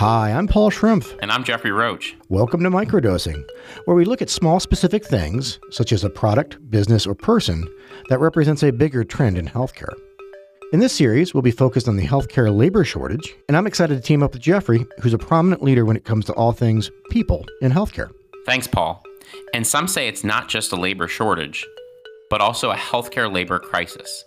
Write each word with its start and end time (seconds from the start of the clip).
Hi, 0.00 0.32
I'm 0.32 0.48
Paul 0.48 0.70
Schrumpf. 0.70 1.14
And 1.20 1.30
I'm 1.30 1.44
Jeffrey 1.44 1.72
Roach. 1.72 2.16
Welcome 2.30 2.62
to 2.62 2.70
Microdosing, 2.70 3.46
where 3.84 3.94
we 3.94 4.06
look 4.06 4.22
at 4.22 4.30
small 4.30 4.58
specific 4.58 5.04
things, 5.04 5.60
such 5.70 5.92
as 5.92 6.04
a 6.04 6.08
product, 6.08 6.56
business, 6.70 7.06
or 7.06 7.14
person, 7.14 7.68
that 8.08 8.18
represents 8.18 8.62
a 8.62 8.72
bigger 8.72 9.04
trend 9.04 9.36
in 9.36 9.46
healthcare. 9.46 9.92
In 10.72 10.80
this 10.80 10.94
series, 10.94 11.34
we'll 11.34 11.42
be 11.42 11.50
focused 11.50 11.86
on 11.86 11.96
the 11.96 12.06
healthcare 12.06 12.50
labor 12.50 12.82
shortage, 12.82 13.34
and 13.46 13.58
I'm 13.58 13.66
excited 13.66 13.94
to 13.94 14.00
team 14.00 14.22
up 14.22 14.32
with 14.32 14.40
Jeffrey, 14.40 14.86
who's 15.02 15.12
a 15.12 15.18
prominent 15.18 15.62
leader 15.62 15.84
when 15.84 15.98
it 15.98 16.06
comes 16.06 16.24
to 16.24 16.32
all 16.32 16.52
things 16.52 16.90
people 17.10 17.44
in 17.60 17.70
healthcare. 17.70 18.10
Thanks, 18.46 18.66
Paul. 18.66 19.04
And 19.52 19.66
some 19.66 19.86
say 19.86 20.08
it's 20.08 20.24
not 20.24 20.48
just 20.48 20.72
a 20.72 20.76
labor 20.76 21.08
shortage, 21.08 21.66
but 22.30 22.40
also 22.40 22.70
a 22.70 22.74
healthcare 22.74 23.30
labor 23.30 23.58
crisis. 23.58 24.24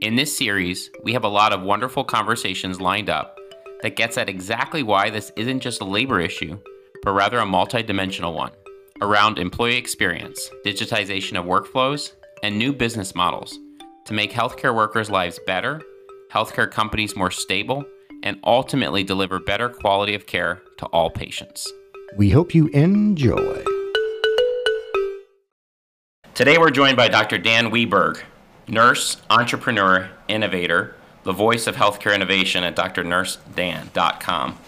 In 0.00 0.14
this 0.14 0.38
series, 0.38 0.90
we 1.02 1.12
have 1.12 1.24
a 1.24 1.28
lot 1.28 1.52
of 1.52 1.62
wonderful 1.62 2.04
conversations 2.04 2.80
lined 2.80 3.10
up 3.10 3.34
that 3.82 3.96
gets 3.96 4.18
at 4.18 4.28
exactly 4.28 4.82
why 4.82 5.10
this 5.10 5.32
isn't 5.36 5.60
just 5.60 5.80
a 5.80 5.84
labor 5.84 6.20
issue, 6.20 6.58
but 7.02 7.12
rather 7.12 7.38
a 7.38 7.44
multidimensional 7.44 8.34
one 8.34 8.52
around 9.00 9.38
employee 9.38 9.76
experience, 9.76 10.50
digitization 10.66 11.38
of 11.38 11.44
workflows, 11.44 12.12
and 12.42 12.58
new 12.58 12.72
business 12.72 13.14
models 13.14 13.58
to 14.04 14.14
make 14.14 14.32
healthcare 14.32 14.74
workers' 14.74 15.10
lives 15.10 15.38
better, 15.46 15.80
healthcare 16.32 16.70
companies 16.70 17.14
more 17.14 17.30
stable, 17.30 17.84
and 18.22 18.40
ultimately 18.42 19.04
deliver 19.04 19.38
better 19.38 19.68
quality 19.68 20.14
of 20.14 20.26
care 20.26 20.60
to 20.78 20.86
all 20.86 21.10
patients. 21.10 21.70
We 22.16 22.30
hope 22.30 22.54
you 22.54 22.68
enjoy. 22.68 23.62
Today 26.34 26.58
we're 26.58 26.70
joined 26.70 26.96
by 26.96 27.08
Dr. 27.08 27.38
Dan 27.38 27.70
Weberg, 27.70 28.22
nurse, 28.66 29.18
entrepreneur, 29.30 30.08
innovator, 30.28 30.94
the 31.24 31.32
voice 31.32 31.66
of 31.66 31.76
healthcare 31.76 32.14
innovation 32.14 32.64
at 32.64 32.76
drnursedan.com. 32.76 34.58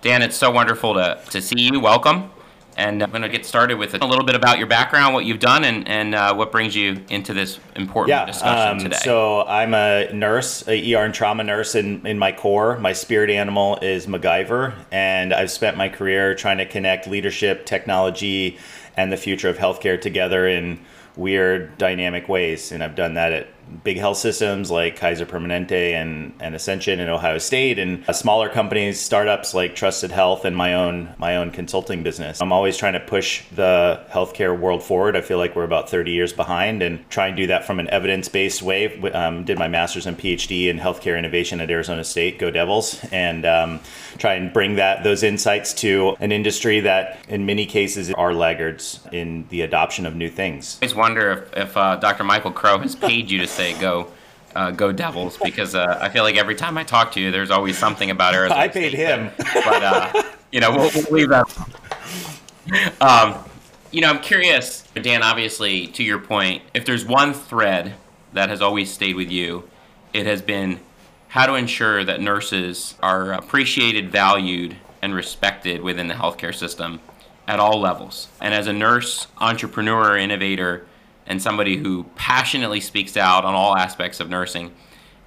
Dan, 0.00 0.22
it's 0.22 0.36
so 0.36 0.50
wonderful 0.50 0.94
to, 0.94 1.20
to 1.30 1.42
see 1.42 1.60
you. 1.60 1.80
Welcome. 1.80 2.30
And 2.76 3.02
I'm 3.02 3.10
going 3.10 3.22
to 3.22 3.28
get 3.28 3.44
started 3.44 3.76
with 3.76 4.00
a 4.00 4.06
little 4.06 4.24
bit 4.24 4.36
about 4.36 4.58
your 4.58 4.68
background, 4.68 5.12
what 5.12 5.24
you've 5.24 5.40
done, 5.40 5.64
and, 5.64 5.88
and 5.88 6.14
uh, 6.14 6.32
what 6.32 6.52
brings 6.52 6.76
you 6.76 7.04
into 7.10 7.34
this 7.34 7.58
important 7.74 8.10
yeah, 8.10 8.24
discussion 8.24 8.76
um, 8.76 8.78
today. 8.78 8.98
So 9.02 9.42
I'm 9.42 9.74
a 9.74 10.12
nurse, 10.12 10.62
a 10.68 10.94
ER 10.94 11.04
and 11.04 11.12
trauma 11.12 11.42
nurse 11.42 11.74
in, 11.74 12.06
in 12.06 12.20
my 12.20 12.30
core. 12.30 12.78
My 12.78 12.92
spirit 12.92 13.30
animal 13.30 13.78
is 13.82 14.06
MacGyver, 14.06 14.74
and 14.92 15.34
I've 15.34 15.50
spent 15.50 15.76
my 15.76 15.88
career 15.88 16.36
trying 16.36 16.58
to 16.58 16.66
connect 16.66 17.08
leadership, 17.08 17.66
technology, 17.66 18.58
and 18.96 19.10
the 19.10 19.16
future 19.16 19.48
of 19.48 19.58
healthcare 19.58 20.00
together 20.00 20.46
in 20.46 20.78
weird, 21.16 21.76
dynamic 21.78 22.28
ways. 22.28 22.70
And 22.70 22.84
I've 22.84 22.94
done 22.94 23.14
that 23.14 23.32
at 23.32 23.48
big 23.84 23.98
health 23.98 24.18
systems 24.18 24.70
like 24.70 24.96
Kaiser 24.96 25.26
Permanente 25.26 25.92
and, 25.92 26.32
and 26.40 26.54
Ascension 26.54 27.00
and 27.00 27.10
Ohio 27.10 27.38
State, 27.38 27.78
and 27.78 28.08
uh, 28.08 28.12
smaller 28.12 28.48
companies, 28.48 29.00
startups 29.00 29.54
like 29.54 29.74
Trusted 29.74 30.10
Health, 30.10 30.44
and 30.44 30.56
my 30.56 30.74
own 30.74 31.14
my 31.18 31.36
own 31.36 31.50
consulting 31.50 32.02
business. 32.02 32.40
I'm 32.40 32.52
always 32.52 32.76
trying 32.76 32.94
to 32.94 33.00
push 33.00 33.44
the 33.52 34.04
healthcare 34.10 34.58
world 34.58 34.82
forward. 34.82 35.16
I 35.16 35.20
feel 35.20 35.38
like 35.38 35.54
we're 35.54 35.64
about 35.64 35.88
30 35.88 36.10
years 36.10 36.32
behind, 36.32 36.82
and 36.82 37.08
try 37.10 37.28
and 37.28 37.36
do 37.36 37.46
that 37.46 37.64
from 37.64 37.80
an 37.80 37.88
evidence 37.90 38.28
based 38.28 38.62
way. 38.62 38.98
Um, 39.12 39.44
did 39.44 39.58
my 39.58 39.68
master's 39.68 40.06
and 40.06 40.18
PhD 40.18 40.68
in 40.68 40.78
healthcare 40.78 41.18
innovation 41.18 41.60
at 41.60 41.70
Arizona 41.70 42.02
State. 42.02 42.38
Go 42.38 42.50
Devils! 42.50 43.04
And 43.12 43.46
um, 43.46 43.80
try 44.16 44.34
and 44.34 44.52
bring 44.52 44.76
that 44.76 45.04
those 45.04 45.22
insights 45.22 45.72
to 45.74 46.16
an 46.20 46.32
industry 46.32 46.80
that, 46.80 47.18
in 47.28 47.46
many 47.46 47.66
cases, 47.66 48.12
are 48.12 48.34
laggards 48.34 49.00
in 49.12 49.46
the 49.50 49.60
adoption 49.60 50.06
of 50.06 50.16
new 50.16 50.30
things. 50.30 50.78
I 50.82 50.86
always 50.86 50.96
wonder 50.96 51.30
if, 51.30 51.56
if 51.56 51.76
uh, 51.76 51.96
Dr. 51.96 52.24
Michael 52.24 52.52
Crow 52.52 52.78
has 52.78 52.96
paid 52.96 53.30
you 53.30 53.38
to 53.38 53.46
say 53.58 53.78
go. 53.78 54.08
Uh, 54.54 54.70
go 54.70 54.90
Devils 54.90 55.36
because 55.44 55.74
uh, 55.74 55.98
I 56.00 56.08
feel 56.08 56.22
like 56.22 56.36
every 56.36 56.54
time 56.54 56.78
I 56.78 56.82
talk 56.82 57.12
to 57.12 57.20
you, 57.20 57.30
there's 57.30 57.50
always 57.50 57.76
something 57.76 58.10
about 58.10 58.34
Arizona. 58.34 58.60
I 58.60 58.68
paid 58.68 58.92
State, 58.92 58.94
him, 58.94 59.30
but, 59.36 59.64
but 59.64 59.82
uh, 59.84 60.22
you 60.50 60.60
know 60.60 60.70
we'll, 60.70 60.90
we'll 60.94 61.12
leave 61.12 61.28
that. 61.28 61.46
Um, 63.00 63.44
you 63.90 64.00
know, 64.00 64.08
I'm 64.08 64.20
curious, 64.20 64.82
Dan. 64.94 65.22
Obviously, 65.22 65.86
to 65.88 66.02
your 66.02 66.18
point, 66.18 66.62
if 66.72 66.86
there's 66.86 67.04
one 67.04 67.34
thread 67.34 67.94
that 68.32 68.48
has 68.48 68.62
always 68.62 68.90
stayed 68.90 69.16
with 69.16 69.30
you, 69.30 69.68
it 70.14 70.24
has 70.26 70.40
been 70.40 70.80
how 71.28 71.46
to 71.46 71.54
ensure 71.54 72.02
that 72.04 72.20
nurses 72.20 72.94
are 73.02 73.32
appreciated, 73.32 74.10
valued, 74.10 74.76
and 75.02 75.14
respected 75.14 75.82
within 75.82 76.08
the 76.08 76.14
healthcare 76.14 76.54
system 76.54 77.00
at 77.46 77.60
all 77.60 77.80
levels. 77.80 78.28
And 78.40 78.54
as 78.54 78.66
a 78.66 78.72
nurse, 78.72 79.26
entrepreneur, 79.38 80.16
innovator, 80.16 80.86
and 81.28 81.40
somebody 81.40 81.76
who 81.76 82.04
passionately 82.16 82.80
speaks 82.80 83.16
out 83.16 83.44
on 83.44 83.54
all 83.54 83.76
aspects 83.76 84.18
of 84.18 84.28
nursing, 84.28 84.72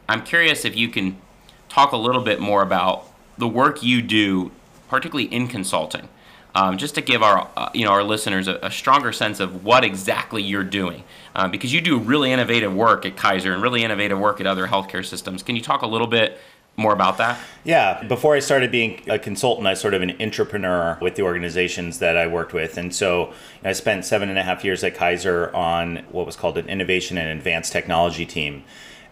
I'm 0.09 0.23
curious 0.23 0.65
if 0.65 0.75
you 0.75 0.89
can 0.89 1.21
talk 1.69 1.93
a 1.93 1.97
little 1.97 2.23
bit 2.23 2.41
more 2.41 2.63
about 2.63 3.05
the 3.37 3.47
work 3.47 3.81
you 3.81 4.01
do, 4.01 4.51
particularly 4.89 5.33
in 5.33 5.47
consulting, 5.47 6.09
um, 6.53 6.77
just 6.77 6.95
to 6.95 7.01
give 7.01 7.23
our 7.23 7.47
uh, 7.55 7.69
you 7.73 7.85
know 7.85 7.91
our 7.91 8.03
listeners 8.03 8.47
a, 8.47 8.59
a, 8.61 8.69
stronger 8.69 9.13
sense 9.13 9.39
of 9.39 9.63
what 9.63 9.85
exactly 9.85 10.43
you're 10.43 10.65
doing, 10.65 11.03
uh, 11.33 11.47
because 11.47 11.71
you 11.71 11.79
do 11.79 11.97
really 11.97 12.31
innovative 12.33 12.73
work 12.73 13.05
at 13.05 13.15
Kaiser 13.15 13.53
and 13.53 13.61
really 13.61 13.83
innovative 13.83 14.19
work 14.19 14.41
at 14.41 14.47
other 14.47 14.67
healthcare 14.67 15.05
systems. 15.05 15.43
Can 15.43 15.55
you 15.55 15.61
talk 15.61 15.81
a 15.81 15.87
little 15.87 16.07
bit 16.07 16.37
more 16.77 16.93
about 16.93 17.17
that? 17.17 17.39
Yeah. 17.63 18.03
Before 18.03 18.35
I 18.35 18.39
started 18.39 18.71
being 18.71 19.01
a 19.09 19.19
consultant, 19.19 19.67
I 19.67 19.71
was 19.71 19.79
sort 19.79 19.93
of 19.93 20.01
an 20.01 20.19
entrepreneur 20.21 20.97
with 21.01 21.15
the 21.15 21.21
organizations 21.21 21.99
that 21.99 22.17
I 22.17 22.27
worked 22.27 22.53
with. 22.53 22.77
And 22.77 22.93
so 22.93 23.33
I 23.63 23.73
spent 23.73 24.05
seven 24.05 24.29
and 24.29 24.39
a 24.39 24.43
half 24.43 24.63
years 24.63 24.83
at 24.83 24.95
Kaiser 24.95 25.53
on 25.55 25.97
what 26.11 26.25
was 26.25 26.35
called 26.35 26.57
an 26.57 26.67
innovation 26.67 27.17
and 27.17 27.37
advanced 27.37 27.71
technology 27.71 28.25
team. 28.25 28.63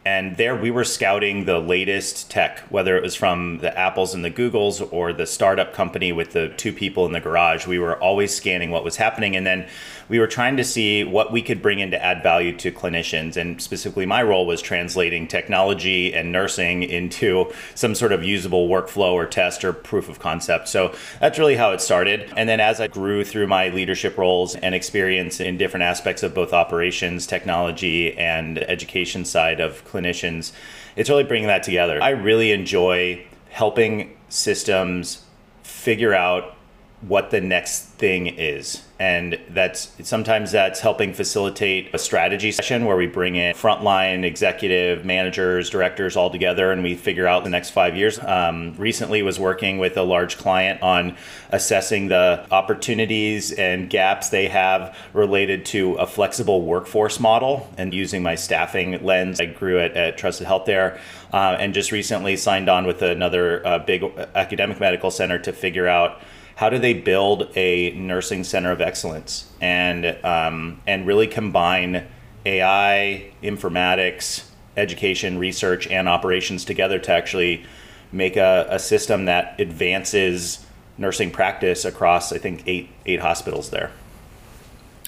And 0.06 0.38
there 0.38 0.56
we 0.56 0.72
were 0.72 0.86
scouting 0.86 1.44
the 1.44 1.60
latest 1.60 2.32
tech, 2.32 2.60
whether 2.70 2.96
it 2.96 3.04
was 3.04 3.16
from 3.16 3.60
the 3.60 3.78
Apples 3.78 4.14
and 4.16 4.24
the 4.24 4.32
Googles 4.32 4.88
or 4.94 5.12
the 5.12 5.28
startup 5.28 5.74
company 5.74 6.14
with 6.14 6.32
the 6.32 6.50
two 6.56 6.72
people 6.72 7.06
in 7.06 7.12
the 7.12 7.20
garage. 7.20 7.68
We 7.68 7.80
were 7.80 8.02
always 8.02 8.34
scanning 8.34 8.72
what 8.72 8.86
was 8.86 8.96
happening. 8.96 9.36
And 9.36 9.46
then 9.46 9.68
we 10.10 10.20
were 10.20 10.28
trying 10.28 10.58
to 10.58 10.64
see 10.64 11.04
what 11.04 11.32
we 11.32 11.42
could 11.42 11.62
bring 11.62 11.80
in 11.80 11.92
to 11.92 12.04
add 12.04 12.22
value 12.22 12.56
to 12.58 12.72
clinicians. 12.72 13.38
And 13.38 13.62
specifically, 13.62 14.06
my 14.06 14.22
role 14.24 14.46
was 14.46 14.62
translating 14.62 15.28
technology 15.28 16.14
and 16.14 16.32
nursing 16.32 16.84
into 16.84 17.52
some 17.76 17.96
sort 17.96 18.12
of 18.12 18.24
usable 18.24 18.68
workflow 18.68 19.14
or 19.14 19.26
test 19.26 19.64
or 19.64 19.72
proof 19.72 20.10
of 20.10 20.20
concept. 20.20 20.68
So 20.68 20.96
that's 21.20 21.40
really 21.40 21.56
how 21.56 21.72
it 21.72 21.82
started. 21.82 22.34
And 22.36 22.50
then 22.50 22.60
as 22.60 22.82
I 22.82 22.88
grew 22.88 23.24
through 23.24 23.48
my 23.48 23.70
leadership 23.70 24.18
roles 24.18 24.56
and 24.56 24.74
experience 24.74 25.40
in 25.40 25.58
different 25.58 25.84
aspects 25.84 26.24
of 26.24 26.34
both 26.34 26.54
operations, 26.54 27.28
technology, 27.28 28.18
and 28.18 28.58
education 28.58 29.26
side 29.26 29.60
of 29.60 29.86
clinicians, 29.86 30.52
it's 30.96 31.10
really 31.10 31.24
bringing 31.24 31.48
that 31.48 31.64
together. 31.64 32.02
I 32.02 32.10
really 32.10 32.52
enjoy 32.52 33.26
helping 33.50 34.18
systems 34.30 35.24
figure 35.64 36.14
out 36.14 36.56
what 37.02 37.32
the 37.32 37.40
next 37.40 37.86
thing 37.86 38.28
is. 38.28 38.84
And 39.00 39.40
that's 39.50 39.94
sometimes 40.04 40.52
that's 40.52 40.82
helping 40.82 41.14
facilitate 41.14 41.96
a 41.96 41.98
strategy 41.98 42.52
session 42.52 42.84
where 42.84 42.98
we 42.98 43.08
bring 43.08 43.38
in 43.38 43.56
frontline 43.56 44.26
executive 44.26 45.06
managers 45.06 45.70
directors 45.70 46.18
all 46.18 46.30
together 46.30 46.74
and 46.74 46.84
we 46.84 46.96
figure 46.96 47.26
out 47.26 47.46
the 47.46 47.50
next 47.50 47.70
five 47.70 47.96
years. 47.96 48.20
Um, 48.20 48.76
recently 48.78 49.22
was 49.22 49.40
working 49.40 49.78
with 49.78 49.96
a 49.96 50.04
large 50.04 50.38
client 50.38 50.82
on 50.82 51.16
assessing 51.52 52.10
the 52.10 52.46
opportunities 52.52 53.54
and 53.54 53.90
gaps 53.90 54.28
they 54.28 54.50
have 54.50 54.98
related 55.14 55.66
to 55.68 55.94
a 55.94 56.06
flexible 56.06 56.64
workforce 56.66 57.22
model 57.22 57.72
and 57.78 57.94
using 57.94 58.22
my 58.22 58.36
staffing 58.36 59.02
lens. 59.06 59.40
I 59.40 59.46
grew 59.46 59.80
at, 59.80 59.94
at 59.96 60.18
trusted 60.18 60.46
health 60.46 60.66
there 60.66 61.00
uh, 61.32 61.56
and 61.58 61.74
just 61.74 61.94
recently 61.94 62.36
signed 62.36 62.68
on 62.68 62.86
with 62.86 63.02
another 63.02 63.66
uh, 63.66 63.80
big 63.80 64.04
academic 64.36 64.82
medical 64.82 65.10
center 65.10 65.40
to 65.40 65.54
figure 65.54 65.88
out 65.88 66.20
how 66.60 66.70
do 66.70 66.78
they 66.78 66.94
build 66.94 67.48
a 67.56 67.92
nursing 67.92 68.44
center 68.44 68.70
of 68.70 68.82
excellence 68.82 69.50
and 69.62 70.06
um, 70.26 70.82
and 70.86 71.08
really 71.08 71.26
combine 71.26 72.06
AI, 72.46 73.32
informatics, 73.42 74.44
education, 74.76 75.38
research, 75.38 75.88
and 75.88 76.10
operations 76.10 76.66
together 76.66 77.00
to 77.00 77.14
actually 77.14 77.64
make 78.12 78.36
a, 78.36 78.68
a 78.70 78.78
system 78.78 79.24
that 79.24 79.58
advances 79.58 80.66
nursing 80.98 81.32
practice 81.32 81.86
across 81.86 82.34
I 82.34 82.40
think 82.40 82.64
eight 82.68 82.90
eight 83.06 83.22
hospitals 83.22 83.70
there. 83.70 83.92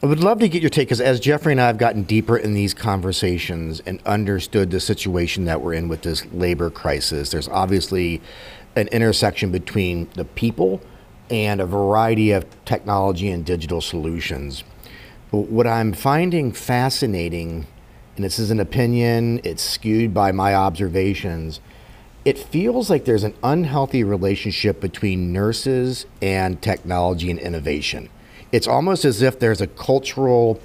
I 0.02 0.06
would 0.06 0.24
love 0.24 0.40
to 0.40 0.48
get 0.48 0.62
your 0.62 0.70
take 0.70 0.88
because 0.88 1.02
as 1.02 1.20
Jeffrey 1.20 1.52
and 1.52 1.60
I 1.60 1.68
have 1.68 1.78
gotten 1.78 2.04
deeper 2.04 2.38
in 2.38 2.54
these 2.54 2.74
conversations 2.74 3.82
and 3.82 4.02
understood 4.06 4.72
the 4.72 4.80
situation 4.80 5.44
that 5.46 5.60
we're 5.60 5.74
in 5.74 5.90
with 5.90 6.04
this 6.04 6.26
labor 6.32 6.70
crisis, 6.70 7.32
there's 7.32 7.50
obviously 7.50 8.22
an 8.78 8.88
intersection 8.88 9.52
between 9.52 10.10
the 10.16 10.24
people 10.24 10.82
and 11.32 11.62
a 11.62 11.66
variety 11.66 12.32
of 12.32 12.46
technology 12.66 13.30
and 13.30 13.46
digital 13.46 13.82
solutions. 13.82 14.64
But 15.32 15.48
what 15.48 15.66
I'm 15.66 15.94
finding 15.94 16.52
fascinating, 16.52 17.66
and 18.16 18.26
this 18.26 18.38
is 18.38 18.52
an 18.52 18.60
opinion, 18.60 19.40
it's 19.44 19.64
skewed 19.64 20.14
by 20.14 20.34
my 20.34 20.54
observations, 20.54 21.62
it 22.26 22.38
feels 22.38 22.90
like 22.90 23.06
there's 23.06 23.24
an 23.24 23.34
unhealthy 23.44 24.04
relationship 24.04 24.80
between 24.82 25.32
nurses 25.34 26.06
and 26.22 26.62
technology 26.62 27.32
and 27.32 27.40
innovation. 27.40 28.10
It's 28.52 28.68
almost 28.68 29.06
as 29.06 29.22
if 29.22 29.40
there's 29.40 29.62
a 29.62 29.68
cultural 29.68 30.60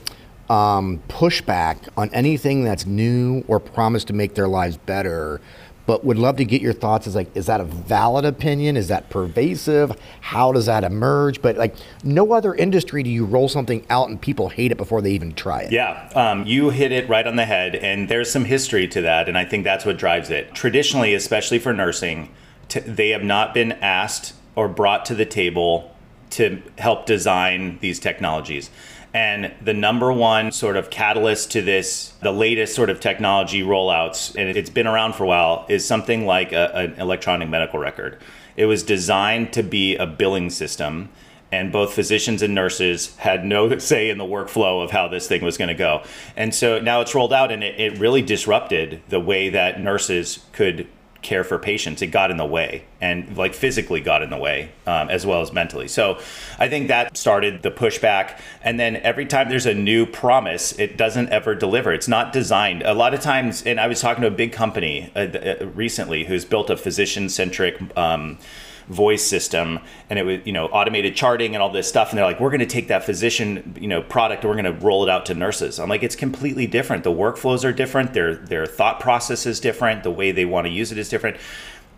um, 0.50 1.02
pushback 1.08 1.88
on 1.96 2.10
anything 2.10 2.64
that's 2.64 2.86
new 2.86 3.44
or 3.48 3.58
promised 3.60 4.08
to 4.08 4.12
make 4.12 4.34
their 4.34 4.48
lives 4.48 4.76
better 4.76 5.40
but 5.86 6.04
would 6.04 6.18
love 6.18 6.36
to 6.36 6.44
get 6.44 6.60
your 6.60 6.72
thoughts. 6.72 7.06
Is 7.06 7.14
like, 7.14 7.34
is 7.36 7.46
that 7.46 7.60
a 7.60 7.64
valid 7.64 8.24
opinion? 8.24 8.76
Is 8.76 8.88
that 8.88 9.08
pervasive? 9.08 9.96
How 10.20 10.52
does 10.52 10.66
that 10.66 10.84
emerge? 10.84 11.40
But 11.40 11.56
like, 11.56 11.76
no 12.04 12.32
other 12.32 12.54
industry 12.54 13.02
do 13.02 13.10
you 13.10 13.24
roll 13.24 13.48
something 13.48 13.86
out 13.88 14.08
and 14.08 14.20
people 14.20 14.48
hate 14.48 14.72
it 14.72 14.76
before 14.76 15.00
they 15.00 15.12
even 15.12 15.32
try 15.32 15.62
it. 15.62 15.72
Yeah, 15.72 16.10
um, 16.14 16.44
you 16.46 16.70
hit 16.70 16.92
it 16.92 17.08
right 17.08 17.26
on 17.26 17.36
the 17.36 17.44
head, 17.44 17.76
and 17.76 18.08
there's 18.08 18.30
some 18.30 18.44
history 18.44 18.88
to 18.88 19.00
that, 19.02 19.28
and 19.28 19.38
I 19.38 19.44
think 19.44 19.64
that's 19.64 19.84
what 19.84 19.96
drives 19.96 20.30
it. 20.30 20.54
Traditionally, 20.54 21.14
especially 21.14 21.58
for 21.58 21.72
nursing, 21.72 22.30
t- 22.68 22.80
they 22.80 23.10
have 23.10 23.22
not 23.22 23.54
been 23.54 23.72
asked 23.72 24.34
or 24.54 24.68
brought 24.68 25.04
to 25.06 25.14
the 25.14 25.26
table 25.26 25.94
to 26.30 26.60
help 26.78 27.06
design 27.06 27.78
these 27.80 27.98
technologies. 28.00 28.70
And 29.16 29.54
the 29.62 29.72
number 29.72 30.12
one 30.12 30.52
sort 30.52 30.76
of 30.76 30.90
catalyst 30.90 31.50
to 31.52 31.62
this, 31.62 32.12
the 32.20 32.32
latest 32.32 32.74
sort 32.74 32.90
of 32.90 33.00
technology 33.00 33.62
rollouts, 33.62 34.36
and 34.36 34.54
it's 34.54 34.68
been 34.68 34.86
around 34.86 35.14
for 35.14 35.24
a 35.24 35.26
while, 35.26 35.64
is 35.70 35.86
something 35.86 36.26
like 36.26 36.52
a, 36.52 36.76
an 36.76 37.00
electronic 37.00 37.48
medical 37.48 37.78
record. 37.78 38.18
It 38.58 38.66
was 38.66 38.82
designed 38.82 39.54
to 39.54 39.62
be 39.62 39.96
a 39.96 40.04
billing 40.04 40.50
system, 40.50 41.08
and 41.50 41.72
both 41.72 41.94
physicians 41.94 42.42
and 42.42 42.54
nurses 42.54 43.16
had 43.16 43.42
no 43.42 43.78
say 43.78 44.10
in 44.10 44.18
the 44.18 44.24
workflow 44.24 44.84
of 44.84 44.90
how 44.90 45.08
this 45.08 45.26
thing 45.26 45.42
was 45.42 45.56
going 45.56 45.69
to 45.69 45.74
go. 45.74 46.02
And 46.36 46.54
so 46.54 46.78
now 46.78 47.00
it's 47.00 47.14
rolled 47.14 47.32
out, 47.32 47.50
and 47.50 47.64
it, 47.64 47.80
it 47.80 47.98
really 47.98 48.20
disrupted 48.20 49.00
the 49.08 49.19
way 49.19 49.48
that 49.48 49.80
nurses 49.80 50.44
could 50.52 50.86
care 51.26 51.44
for 51.44 51.58
patients 51.58 52.00
it 52.00 52.06
got 52.06 52.31
in 52.31 52.37
the 52.37 52.46
way 52.46 52.84
and 53.00 53.37
like 53.37 53.52
physically 53.52 54.00
got 54.00 54.23
in 54.23 54.31
the 54.31 54.37
way 54.38 54.70
um, 54.87 55.11
as 55.11 55.26
well 55.26 55.43
as 55.43 55.52
mentally. 55.52 55.88
So 55.88 56.19
i 56.58 56.69
think 56.69 56.88
that 56.88 57.17
started 57.17 57.62
the 57.62 57.70
pushback. 57.70 58.38
And 58.62 58.78
then 58.78 58.96
every 58.96 59.26
time 59.26 59.49
there's 59.49 59.67
a 59.67 59.75
new 59.75 60.06
promise 60.06 60.78
it 60.78 60.96
doesn't 60.96 61.28
ever 61.31 61.55
deliver. 61.55 61.93
It's 61.93 62.08
not 62.08 62.32
designed. 62.32 62.82
A 62.82 62.94
lot 62.94 63.12
of 63.12 63.20
times 63.20 63.62
and 63.64 63.81
i 63.81 63.87
was 63.88 64.00
talking 64.00 64.23
to 64.23 64.28
a 64.28 64.38
big 64.44 64.52
company 64.52 65.11
uh, 65.17 65.20
uh, 65.20 65.67
recently 65.75 66.25
who's 66.25 66.44
built 66.44 66.70
a 66.70 66.76
physician 66.76 67.29
centric 67.29 67.75
um, 67.96 68.38
voice 68.88 69.24
system 69.24 69.80
and 70.08 70.18
it 70.18 70.24
was 70.24 70.40
you 70.44 70.52
know 70.52 70.66
automated 70.66 71.16
charting 71.16 71.54
and 71.54 71.62
all 71.62 71.70
this 71.70 71.88
stuff 71.88 72.10
and 72.10 72.18
they're 72.18 72.24
like 72.24 72.38
we're 72.38 72.50
going 72.50 72.60
to 72.60 72.66
take 72.66 72.88
that 72.88 73.04
physician 73.04 73.74
you 73.80 73.88
know 73.88 74.00
product 74.02 74.44
and 74.44 74.50
we're 74.50 74.62
going 74.62 74.78
to 74.78 74.84
roll 74.84 75.02
it 75.02 75.10
out 75.10 75.26
to 75.26 75.34
nurses. 75.34 75.80
I'm 75.80 75.88
like 75.88 76.02
it's 76.02 76.16
completely 76.16 76.66
different. 76.66 77.02
The 77.02 77.10
workflows 77.10 77.64
are 77.64 77.72
different. 77.72 78.12
Their 78.12 78.36
their 78.36 78.66
thought 78.66 79.00
process 79.00 79.44
is 79.46 79.58
different. 79.58 80.04
The 80.04 80.10
way 80.10 80.30
they 80.30 80.44
want 80.44 80.66
to 80.66 80.72
use 80.72 80.92
it 80.92 80.98
is 80.98 81.08
different. 81.08 81.36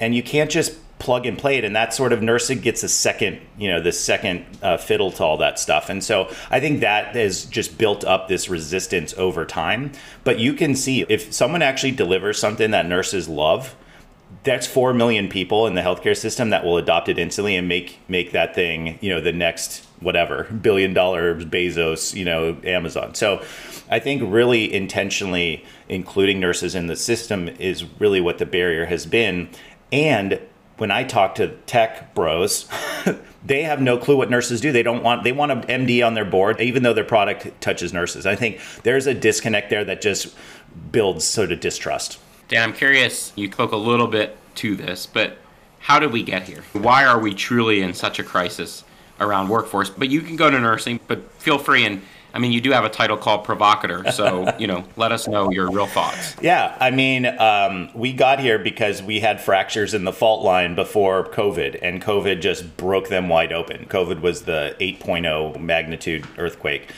And 0.01 0.15
you 0.15 0.23
can't 0.23 0.51
just 0.51 0.77
plug 0.99 1.27
and 1.27 1.39
play 1.39 1.59
it 1.59 1.65
and 1.65 1.77
that 1.77 1.95
sort 1.95 2.13
of 2.13 2.23
nursing 2.23 2.59
gets 2.59 2.83
a 2.83 2.89
second 2.89 3.41
you 3.57 3.71
know 3.71 3.81
the 3.81 3.93
second 3.93 4.45
uh, 4.63 4.77
fiddle 4.77 5.13
to 5.13 5.23
all 5.23 5.37
that 5.37 5.59
stuff. 5.59 5.91
And 5.91 6.03
so 6.03 6.33
i 6.51 6.59
think 6.59 6.81
that 6.81 7.15
has 7.15 7.45
just 7.45 7.77
built 7.77 8.03
up 8.05 8.29
this 8.29 8.49
resistance 8.49 9.13
over 9.19 9.45
time. 9.45 9.93
But 10.25 10.39
you 10.39 10.55
can 10.55 10.75
see 10.75 11.05
if 11.09 11.35
someone 11.35 11.61
actually 11.61 11.93
delivers 11.93 12.39
something 12.39 12.71
that 12.71 12.87
nurses 12.87 13.29
love 13.29 13.77
that's 14.45 14.67
four 14.67 14.95
million 14.95 15.29
people 15.29 15.67
in 15.67 15.75
the 15.75 15.81
healthcare 15.81 16.17
system 16.17 16.51
that 16.51 16.65
will 16.65 16.77
adopt 16.77 17.09
it 17.09 17.19
instantly 17.19 17.57
and 17.57 17.69
make 17.69 17.99
make 18.09 18.33
that 18.33 18.55
thing 18.55 18.99
you 19.01 19.11
know 19.11 19.21
the 19.21 19.33
next 19.33 19.85
whatever 20.01 20.45
billion 20.45 20.95
dollar 20.95 21.35
Bezos 21.35 22.15
you 22.15 22.25
know 22.25 22.57
Amazon. 22.65 23.15
So 23.15 23.45
I 23.91 23.99
think 23.99 24.23
really 24.25 24.73
intentionally 24.73 25.65
including 25.89 26.41
nurses 26.41 26.75
in 26.75 26.87
the 26.87 26.97
system 26.97 27.49
is 27.49 27.85
really 27.99 28.21
what 28.21 28.39
the 28.39 28.47
barrier 28.47 28.87
has 28.87 29.07
been. 29.07 29.49
And 29.91 30.41
when 30.77 30.91
I 30.93 31.03
talk 31.03 31.35
to 31.37 31.49
tech 31.67 32.15
bros, 32.15 32.69
they 33.45 33.65
have 33.65 33.81
no 33.81 33.99
clue 33.99 34.17
what 34.17 34.31
nurses 34.31 34.61
do. 34.61 34.71
They 34.71 34.83
don't 34.83 35.03
want 35.03 35.25
they 35.25 35.33
want 35.33 35.53
an 35.53 35.63
MD 35.63 36.07
on 36.07 36.15
their 36.15 36.25
board, 36.25 36.61
even 36.61 36.83
though 36.83 36.95
their 36.95 37.05
product 37.05 37.61
touches 37.61 37.93
nurses. 37.93 38.27
I 38.27 38.37
think 38.37 38.61
there's 38.85 39.07
a 39.07 39.15
disconnect 39.15 39.71
there 39.71 39.85
that 39.85 40.01
just 40.01 40.35
builds 40.93 41.25
sort 41.25 41.51
of 41.51 41.61
distrust. 41.61 42.19
Dan, 42.49 42.63
I'm 42.63 42.73
curious, 42.73 43.33
you 43.37 43.51
spoke 43.51 43.73
a 43.73 43.77
little 43.77 44.07
bit 44.07 44.37
to 44.57 44.75
this, 44.75 45.07
but 45.07 45.37
how 45.81 45.99
did 45.99 46.13
we 46.13 46.23
get 46.23 46.45
here? 46.45 46.63
Why 46.73 47.05
are 47.05 47.19
we 47.19 47.35
truly 47.35 47.83
in 47.83 47.93
such 47.95 48.19
a 48.19 48.25
crisis 48.25 48.85
around 49.21 49.49
workforce? 49.49 49.91
But 49.91 50.09
you 50.09 50.23
can 50.23 50.37
go 50.37 50.51
to 50.51 50.59
nursing, 50.59 50.99
but 51.07 51.31
feel 51.33 51.59
free 51.59 51.85
and 51.85 52.03
I 52.35 52.41
mean, 52.41 52.53
you 52.53 52.61
do 52.61 52.73
have 52.73 52.85
a 52.85 52.91
title 52.91 53.17
called 53.17 53.45
provocateur, 53.45 54.13
so 54.13 54.53
you 54.59 54.67
know, 54.67 54.85
let 54.97 55.13
us 55.13 55.27
know 55.27 55.51
your 55.51 55.71
real 55.71 55.87
thoughts. 55.87 56.37
Yeah, 56.43 56.77
I 56.79 56.91
mean, 56.91 57.27
um, 57.27 57.91
we 57.95 58.13
got 58.13 58.39
here 58.39 58.59
because 58.59 59.03
we 59.03 59.21
had 59.21 59.41
fractures 59.41 59.95
in 59.95 60.05
the 60.05 60.13
fault 60.13 60.45
line 60.45 60.75
before 60.75 61.25
COVID, 61.25 61.79
and 61.83 62.03
COVID 62.03 62.41
just 62.41 62.77
broke 62.77 63.09
them 63.09 63.29
wide 63.29 63.53
open. 63.53 63.87
COVID 63.87 64.21
was 64.21 64.43
the 64.43 64.77
8.0 64.79 65.59
magnitude 65.59 66.27
earthquake. 66.37 66.93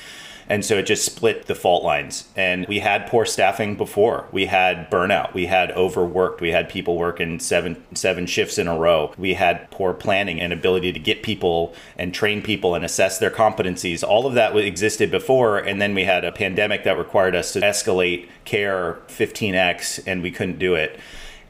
And 0.50 0.64
so 0.64 0.79
it 0.79 0.82
just 0.82 1.05
split 1.05 1.47
the 1.47 1.55
fault 1.55 1.85
lines. 1.85 2.29
And 2.35 2.67
we 2.67 2.81
had 2.81 3.06
poor 3.06 3.25
staffing 3.25 3.76
before. 3.76 4.26
We 4.32 4.47
had 4.47 4.91
burnout. 4.91 5.32
We 5.32 5.47
had 5.47 5.70
overworked. 5.70 6.41
We 6.41 6.50
had 6.50 6.69
people 6.69 6.99
working 6.99 7.38
seven 7.38 7.81
seven 7.94 8.26
shifts 8.26 8.58
in 8.58 8.67
a 8.67 8.76
row. 8.76 9.14
We 9.17 9.35
had 9.35 9.70
poor 9.70 9.94
planning 9.94 10.41
and 10.41 10.52
ability 10.52 10.93
to 10.93 10.99
get 10.99 11.23
people 11.23 11.73
and 11.97 12.12
train 12.12 12.43
people 12.43 12.75
and 12.75 12.85
assess 12.85 13.19
their 13.19 13.31
competencies. 13.31 14.02
All 14.02 14.26
of 14.26 14.35
that 14.35 14.56
existed 14.56 15.08
before. 15.08 15.58
And 15.58 15.81
then 15.81 15.94
we 15.94 16.02
had 16.02 16.25
a 16.25 16.32
pandemic 16.32 16.82
that 16.82 16.99
required 16.99 17.37
us 17.37 17.52
to 17.52 17.61
escalate 17.61 18.29
care 18.44 18.99
15x, 19.06 20.02
and 20.05 20.20
we 20.20 20.32
couldn't 20.32 20.58
do 20.58 20.75
it. 20.75 20.99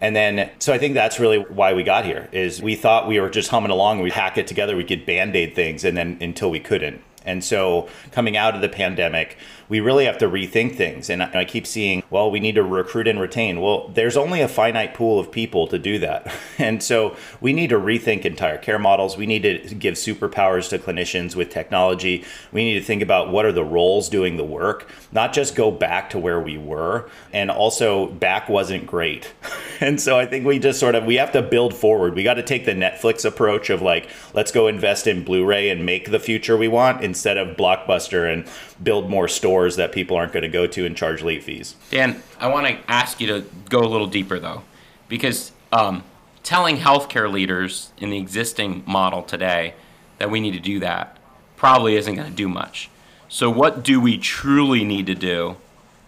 And 0.02 0.14
then, 0.14 0.50
so 0.58 0.74
I 0.74 0.78
think 0.78 0.92
that's 0.92 1.18
really 1.18 1.38
why 1.38 1.72
we 1.72 1.82
got 1.82 2.04
here. 2.04 2.28
Is 2.32 2.60
we 2.60 2.74
thought 2.74 3.08
we 3.08 3.18
were 3.18 3.30
just 3.30 3.48
humming 3.48 3.70
along, 3.70 4.00
we'd 4.00 4.12
hack 4.12 4.36
it 4.36 4.46
together, 4.46 4.76
we 4.76 4.84
could 4.84 5.06
band 5.06 5.34
aid 5.34 5.54
things, 5.54 5.84
and 5.84 5.96
then 5.96 6.18
until 6.20 6.50
we 6.50 6.60
couldn't. 6.60 7.02
And 7.24 7.44
so, 7.44 7.88
coming 8.12 8.36
out 8.36 8.54
of 8.54 8.62
the 8.62 8.68
pandemic, 8.68 9.36
we 9.68 9.78
really 9.80 10.06
have 10.06 10.18
to 10.18 10.28
rethink 10.28 10.74
things. 10.74 11.10
And 11.10 11.22
I 11.22 11.44
keep 11.44 11.66
seeing, 11.66 12.02
well, 12.10 12.30
we 12.30 12.40
need 12.40 12.56
to 12.56 12.62
recruit 12.62 13.06
and 13.06 13.20
retain. 13.20 13.60
Well, 13.60 13.88
there's 13.88 14.16
only 14.16 14.40
a 14.40 14.48
finite 14.48 14.94
pool 14.94 15.20
of 15.20 15.30
people 15.30 15.66
to 15.68 15.78
do 15.78 15.98
that. 15.98 16.32
And 16.60 16.82
so, 16.82 17.16
we 17.40 17.54
need 17.54 17.70
to 17.70 17.78
rethink 17.78 18.26
entire 18.26 18.58
care 18.58 18.78
models. 18.78 19.16
We 19.16 19.24
need 19.24 19.42
to 19.42 19.74
give 19.74 19.94
superpowers 19.94 20.68
to 20.70 20.78
clinicians 20.78 21.34
with 21.34 21.48
technology. 21.48 22.24
We 22.52 22.64
need 22.64 22.74
to 22.74 22.84
think 22.84 23.00
about 23.00 23.32
what 23.32 23.46
are 23.46 23.52
the 23.52 23.64
roles 23.64 24.10
doing 24.10 24.36
the 24.36 24.44
work, 24.44 24.90
not 25.10 25.32
just 25.32 25.54
go 25.54 25.70
back 25.70 26.10
to 26.10 26.18
where 26.18 26.38
we 26.38 26.58
were. 26.58 27.08
And 27.32 27.50
also, 27.50 28.08
back 28.08 28.48
wasn't 28.48 28.86
great. 28.86 29.32
And 29.82 29.98
so, 29.98 30.18
I 30.18 30.26
think 30.26 30.44
we 30.44 30.58
just 30.58 30.78
sort 30.78 30.94
of 30.94 31.06
we 31.06 31.14
have 31.14 31.32
to 31.32 31.40
build 31.40 31.74
forward. 31.74 32.14
We 32.14 32.22
got 32.22 32.34
to 32.34 32.42
take 32.42 32.66
the 32.66 32.72
Netflix 32.72 33.24
approach 33.24 33.70
of 33.70 33.80
like, 33.80 34.10
let's 34.34 34.52
go 34.52 34.66
invest 34.66 35.06
in 35.06 35.24
Blu-ray 35.24 35.70
and 35.70 35.86
make 35.86 36.10
the 36.10 36.20
future 36.20 36.54
we 36.54 36.68
want 36.68 37.02
instead 37.20 37.36
of 37.36 37.54
Blockbuster 37.54 38.32
and 38.32 38.46
build 38.82 39.10
more 39.10 39.28
stores 39.28 39.76
that 39.76 39.92
people 39.92 40.16
aren't 40.16 40.32
going 40.32 40.42
to 40.42 40.48
go 40.48 40.66
to 40.66 40.86
and 40.86 40.96
charge 40.96 41.22
late 41.22 41.44
fees. 41.44 41.74
Dan, 41.90 42.22
I 42.38 42.48
want 42.48 42.66
to 42.66 42.90
ask 42.90 43.20
you 43.20 43.26
to 43.26 43.44
go 43.68 43.80
a 43.80 43.86
little 43.88 44.06
deeper 44.06 44.38
though, 44.38 44.62
because 45.06 45.52
um, 45.70 46.02
telling 46.42 46.78
healthcare 46.78 47.30
leaders 47.30 47.92
in 47.98 48.08
the 48.08 48.16
existing 48.16 48.82
model 48.86 49.22
today 49.22 49.74
that 50.16 50.30
we 50.30 50.40
need 50.40 50.52
to 50.52 50.60
do 50.60 50.80
that 50.80 51.18
probably 51.56 51.94
isn't 51.96 52.14
going 52.14 52.30
to 52.30 52.34
do 52.34 52.48
much. 52.48 52.88
So, 53.28 53.50
what 53.50 53.84
do 53.84 54.00
we 54.00 54.16
truly 54.16 54.82
need 54.82 55.06
to 55.06 55.14
do 55.14 55.56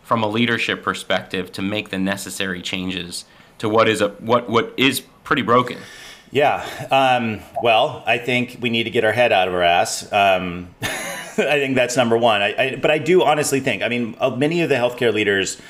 from 0.02 0.22
a 0.22 0.28
leadership 0.28 0.82
perspective 0.82 1.52
to 1.52 1.60
make 1.60 1.90
the 1.90 1.98
necessary 1.98 2.62
changes 2.62 3.26
to 3.58 3.68
what 3.68 3.86
is 3.86 4.00
a 4.00 4.08
what 4.08 4.48
what 4.48 4.72
is 4.78 5.02
pretty 5.24 5.42
broken? 5.42 5.76
Yeah. 6.32 6.64
Um, 6.90 7.40
well, 7.62 8.02
I 8.06 8.16
think 8.16 8.56
we 8.60 8.70
need 8.70 8.84
to 8.84 8.90
get 8.90 9.04
our 9.04 9.12
head 9.12 9.32
out 9.32 9.48
of 9.48 9.54
our 9.54 9.62
ass. 9.62 10.10
Um, 10.10 10.74
I 11.38 11.58
think 11.58 11.74
that's 11.74 11.96
number 11.96 12.16
one. 12.16 12.42
I, 12.42 12.54
I, 12.56 12.76
but 12.76 12.90
I 12.90 12.98
do 12.98 13.22
honestly 13.22 13.60
think, 13.60 13.82
I 13.82 13.88
mean, 13.88 14.16
many 14.36 14.62
of 14.62 14.68
the 14.68 14.74
healthcare 14.76 15.12
leaders 15.12 15.60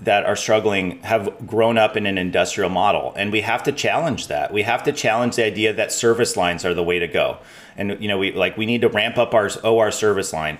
that 0.00 0.24
are 0.24 0.36
struggling 0.36 0.98
have 1.02 1.46
grown 1.46 1.76
up 1.76 1.96
in 1.96 2.06
an 2.06 2.16
industrial 2.16 2.70
model 2.70 3.12
and 3.16 3.30
we 3.30 3.42
have 3.42 3.62
to 3.64 3.72
challenge 3.72 4.28
that. 4.28 4.52
We 4.52 4.62
have 4.62 4.82
to 4.84 4.92
challenge 4.92 5.36
the 5.36 5.44
idea 5.44 5.72
that 5.74 5.92
service 5.92 6.36
lines 6.36 6.64
are 6.64 6.74
the 6.74 6.82
way 6.82 6.98
to 6.98 7.06
go. 7.06 7.38
And 7.76 8.00
you 8.00 8.08
know 8.08 8.18
we 8.18 8.32
like 8.32 8.56
we 8.56 8.66
need 8.66 8.80
to 8.80 8.88
ramp 8.88 9.18
up 9.18 9.34
our 9.34 9.50
or 9.62 9.90
service 9.90 10.32
line 10.32 10.58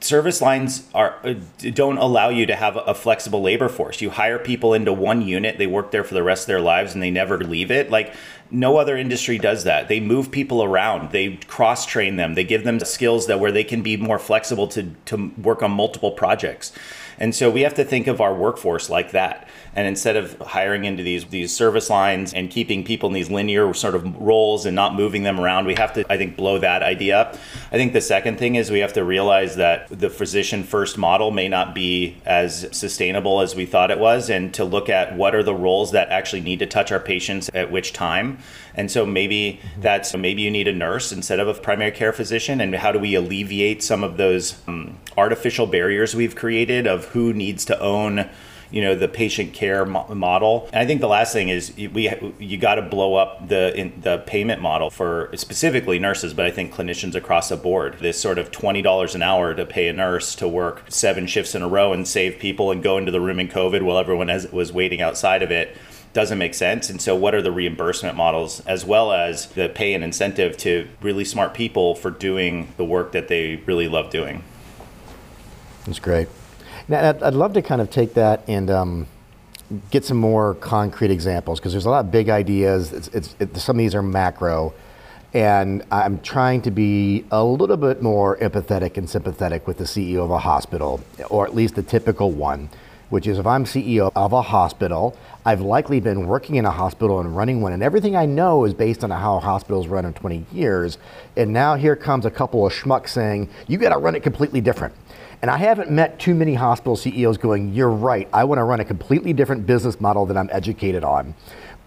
service 0.00 0.40
lines 0.40 0.88
are 0.94 1.16
uh, 1.24 1.34
don't 1.72 1.98
allow 1.98 2.28
you 2.28 2.46
to 2.46 2.56
have 2.56 2.76
a 2.76 2.94
flexible 2.94 3.42
labor 3.42 3.68
force. 3.68 4.00
You 4.00 4.10
hire 4.10 4.38
people 4.38 4.74
into 4.74 4.92
one 4.92 5.22
unit, 5.22 5.58
they 5.58 5.66
work 5.66 5.90
there 5.90 6.04
for 6.04 6.14
the 6.14 6.22
rest 6.22 6.44
of 6.44 6.46
their 6.48 6.60
lives 6.60 6.94
and 6.94 7.02
they 7.02 7.10
never 7.10 7.38
leave 7.38 7.70
it. 7.70 7.90
Like 7.90 8.14
no 8.50 8.78
other 8.78 8.96
industry 8.96 9.38
does 9.38 9.64
that. 9.64 9.88
They 9.88 10.00
move 10.00 10.30
people 10.30 10.62
around, 10.64 11.12
they 11.12 11.36
cross 11.46 11.86
train 11.86 12.16
them, 12.16 12.34
they 12.34 12.44
give 12.44 12.64
them 12.64 12.80
skills 12.80 13.26
that 13.26 13.40
where 13.40 13.52
they 13.52 13.64
can 13.64 13.82
be 13.82 13.96
more 13.96 14.18
flexible 14.18 14.68
to 14.68 14.94
to 15.06 15.32
work 15.38 15.62
on 15.62 15.70
multiple 15.70 16.12
projects. 16.12 16.72
And 17.18 17.34
so 17.34 17.50
we 17.50 17.60
have 17.60 17.74
to 17.74 17.84
think 17.84 18.06
of 18.06 18.20
our 18.20 18.34
workforce 18.34 18.88
like 18.88 19.12
that. 19.12 19.46
And 19.76 19.86
instead 19.86 20.16
of 20.16 20.36
hiring 20.40 20.84
into 20.84 21.02
these 21.02 21.24
these 21.26 21.54
service 21.54 21.88
lines 21.90 22.34
and 22.34 22.50
keeping 22.50 22.82
people 22.82 23.08
in 23.08 23.12
these 23.14 23.30
linear 23.30 23.72
sort 23.72 23.94
of 23.94 24.16
roles 24.20 24.66
and 24.66 24.74
not 24.74 24.94
moving 24.94 25.22
them 25.22 25.38
around, 25.38 25.66
we 25.66 25.74
have 25.74 25.92
to, 25.92 26.12
I 26.12 26.16
think, 26.16 26.36
blow 26.36 26.58
that 26.58 26.82
idea 26.82 27.18
up. 27.18 27.34
I 27.70 27.76
think 27.76 27.92
the 27.92 28.00
second 28.00 28.38
thing 28.38 28.56
is 28.56 28.70
we 28.70 28.80
have 28.80 28.94
to 28.94 29.04
realize 29.04 29.56
that 29.56 29.88
the 29.88 30.10
physician 30.10 30.64
first 30.64 30.98
model 30.98 31.30
may 31.30 31.48
not 31.48 31.74
be 31.74 32.16
as 32.26 32.66
sustainable 32.72 33.40
as 33.40 33.54
we 33.54 33.64
thought 33.64 33.90
it 33.90 33.98
was, 34.00 34.28
and 34.28 34.52
to 34.54 34.64
look 34.64 34.88
at 34.88 35.16
what 35.16 35.34
are 35.34 35.42
the 35.42 35.54
roles 35.54 35.92
that 35.92 36.08
actually 36.08 36.40
need 36.40 36.58
to 36.58 36.66
touch 36.66 36.90
our 36.90 37.00
patients 37.00 37.48
at 37.54 37.70
which 37.70 37.92
time. 37.92 38.38
And 38.74 38.90
so 38.90 39.06
maybe 39.06 39.60
that's 39.78 40.16
maybe 40.16 40.42
you 40.42 40.50
need 40.50 40.68
a 40.68 40.72
nurse 40.72 41.12
instead 41.12 41.38
of 41.38 41.48
a 41.48 41.54
primary 41.54 41.92
care 41.92 42.12
physician, 42.12 42.60
and 42.60 42.74
how 42.74 42.90
do 42.90 42.98
we 42.98 43.14
alleviate 43.14 43.82
some 43.82 44.02
of 44.02 44.16
those 44.16 44.60
um, 44.66 44.98
artificial 45.16 45.66
barriers 45.66 46.14
we've 46.14 46.34
created 46.34 46.86
of 46.86 47.04
who 47.06 47.32
needs 47.32 47.64
to 47.66 47.80
own 47.80 48.28
you 48.70 48.82
know 48.82 48.94
the 48.94 49.08
patient 49.08 49.52
care 49.52 49.84
mo- 49.84 50.06
model. 50.14 50.68
And 50.72 50.82
I 50.82 50.86
think 50.86 51.00
the 51.00 51.08
last 51.08 51.32
thing 51.32 51.48
is 51.48 51.74
we 51.76 52.34
you 52.38 52.58
got 52.58 52.76
to 52.76 52.82
blow 52.82 53.14
up 53.14 53.48
the 53.48 53.74
in, 53.76 54.00
the 54.00 54.18
payment 54.18 54.60
model 54.60 54.90
for 54.90 55.30
specifically 55.34 55.98
nurses, 55.98 56.34
but 56.34 56.46
I 56.46 56.50
think 56.50 56.72
clinicians 56.72 57.14
across 57.14 57.48
the 57.48 57.56
board. 57.56 57.98
This 58.00 58.20
sort 58.20 58.38
of 58.38 58.50
twenty 58.50 58.82
dollars 58.82 59.14
an 59.14 59.22
hour 59.22 59.54
to 59.54 59.66
pay 59.66 59.88
a 59.88 59.92
nurse 59.92 60.34
to 60.36 60.48
work 60.48 60.84
seven 60.88 61.26
shifts 61.26 61.54
in 61.54 61.62
a 61.62 61.68
row 61.68 61.92
and 61.92 62.06
save 62.06 62.38
people 62.38 62.70
and 62.70 62.82
go 62.82 62.98
into 62.98 63.12
the 63.12 63.20
room 63.20 63.40
in 63.40 63.48
COVID 63.48 63.82
while 63.82 63.98
everyone 63.98 64.28
has, 64.28 64.50
was 64.52 64.72
waiting 64.72 65.00
outside 65.00 65.42
of 65.42 65.50
it 65.50 65.76
doesn't 66.12 66.38
make 66.38 66.54
sense. 66.54 66.90
And 66.90 67.00
so, 67.00 67.14
what 67.14 67.34
are 67.34 67.42
the 67.42 67.52
reimbursement 67.52 68.16
models 68.16 68.60
as 68.66 68.84
well 68.84 69.12
as 69.12 69.46
the 69.50 69.68
pay 69.68 69.94
and 69.94 70.02
incentive 70.02 70.56
to 70.58 70.88
really 71.00 71.24
smart 71.24 71.54
people 71.54 71.94
for 71.94 72.10
doing 72.10 72.72
the 72.76 72.84
work 72.84 73.12
that 73.12 73.28
they 73.28 73.56
really 73.66 73.88
love 73.88 74.10
doing? 74.10 74.42
That's 75.86 75.98
great. 75.98 76.28
Now, 76.90 77.08
I'd, 77.08 77.34
love 77.34 77.52
to 77.52 77.62
kind 77.62 77.80
of 77.80 77.88
take 77.88 78.14
that 78.14 78.42
and 78.48 78.68
um, 78.68 79.06
get 79.92 80.04
some 80.04 80.16
more 80.16 80.56
concrete 80.56 81.12
examples 81.12 81.60
because 81.60 81.70
there's 81.70 81.86
a 81.86 81.90
lot 81.90 82.04
of 82.04 82.10
big 82.10 82.28
ideas. 82.28 82.92
It's, 82.92 83.06
it's, 83.08 83.36
it, 83.38 83.56
some 83.58 83.76
of 83.76 83.78
these 83.78 83.94
are 83.94 84.02
macro. 84.02 84.74
And 85.32 85.84
I'm 85.92 86.18
trying 86.18 86.62
to 86.62 86.72
be 86.72 87.24
a 87.30 87.44
little 87.44 87.76
bit 87.76 88.02
more 88.02 88.36
empathetic 88.38 88.96
and 88.96 89.08
sympathetic 89.08 89.68
with 89.68 89.78
the 89.78 89.84
CEO 89.84 90.24
of 90.24 90.32
a 90.32 90.40
hospital, 90.40 91.00
or 91.28 91.46
at 91.46 91.54
least 91.54 91.76
the 91.76 91.84
typical 91.84 92.32
one 92.32 92.68
which 93.10 93.26
is 93.26 93.38
if 93.38 93.46
I'm 93.46 93.64
CEO 93.64 94.10
of 94.16 94.32
a 94.32 94.40
hospital, 94.40 95.16
I've 95.44 95.60
likely 95.60 96.00
been 96.00 96.26
working 96.26 96.54
in 96.56 96.64
a 96.64 96.70
hospital 96.70 97.20
and 97.20 97.36
running 97.36 97.60
one, 97.60 97.72
and 97.72 97.82
everything 97.82 98.16
I 98.16 98.24
know 98.24 98.64
is 98.64 98.72
based 98.72 99.04
on 99.04 99.10
how 99.10 99.40
hospitals 99.40 99.88
run 99.88 100.06
in 100.06 100.14
20 100.14 100.46
years. 100.52 100.96
And 101.36 101.52
now 101.52 101.74
here 101.74 101.96
comes 101.96 102.24
a 102.24 102.30
couple 102.30 102.64
of 102.64 102.72
schmucks 102.72 103.08
saying, 103.08 103.50
you 103.66 103.78
got 103.78 103.90
to 103.90 103.98
run 103.98 104.14
it 104.14 104.22
completely 104.22 104.60
different. 104.60 104.94
And 105.42 105.50
I 105.50 105.56
haven't 105.56 105.90
met 105.90 106.18
too 106.18 106.34
many 106.34 106.54
hospital 106.54 106.96
CEOs 106.96 107.38
going, 107.38 107.72
you're 107.72 107.90
right, 107.90 108.28
I 108.32 108.44
want 108.44 108.58
to 108.58 108.64
run 108.64 108.80
a 108.80 108.84
completely 108.84 109.32
different 109.32 109.66
business 109.66 110.00
model 110.00 110.26
that 110.26 110.36
I'm 110.36 110.50
educated 110.52 111.02
on. 111.02 111.34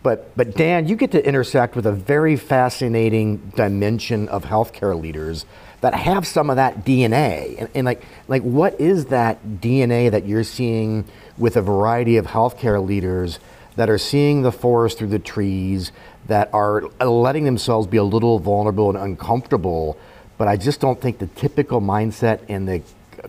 But, 0.02 0.36
but 0.36 0.56
Dan, 0.56 0.88
you 0.88 0.96
get 0.96 1.12
to 1.12 1.26
intersect 1.26 1.76
with 1.76 1.86
a 1.86 1.92
very 1.92 2.36
fascinating 2.36 3.38
dimension 3.56 4.28
of 4.28 4.44
healthcare 4.44 5.00
leaders 5.00 5.46
that 5.82 5.94
have 5.94 6.28
some 6.28 6.50
of 6.50 6.58
that 6.58 6.84
DNA. 6.84 7.60
And, 7.60 7.70
and, 7.76 7.86
like, 7.86 8.04
like, 8.28 8.42
what 8.42 8.80
is 8.82 9.06
that 9.06 9.46
DNA 9.62 10.12
that 10.12 10.26
you're 10.26 10.44
seeing 10.44 11.06
with 11.38 11.56
a 11.56 11.62
variety 11.62 12.18
of 12.18 12.28
healthcare 12.28 12.86
leaders 12.86 13.40
that 13.76 13.90
are 13.90 13.98
seeing 13.98 14.42
the 14.42 14.52
forest 14.52 14.98
through 14.98 15.08
the 15.08 15.20
trees, 15.20 15.92
that 16.28 16.50
are 16.54 16.84
letting 17.00 17.44
themselves 17.44 17.88
be 17.88 17.98
a 17.98 18.04
little 18.04 18.40
vulnerable 18.40 18.90
and 18.90 18.98
uncomfortable? 18.98 19.98
But 20.38 20.48
I 20.48 20.58
just 20.58 20.82
don't 20.82 21.00
think 21.00 21.20
the 21.20 21.28
typical 21.28 21.80
mindset 21.80 22.42
and 22.50 22.68
the 22.68 22.82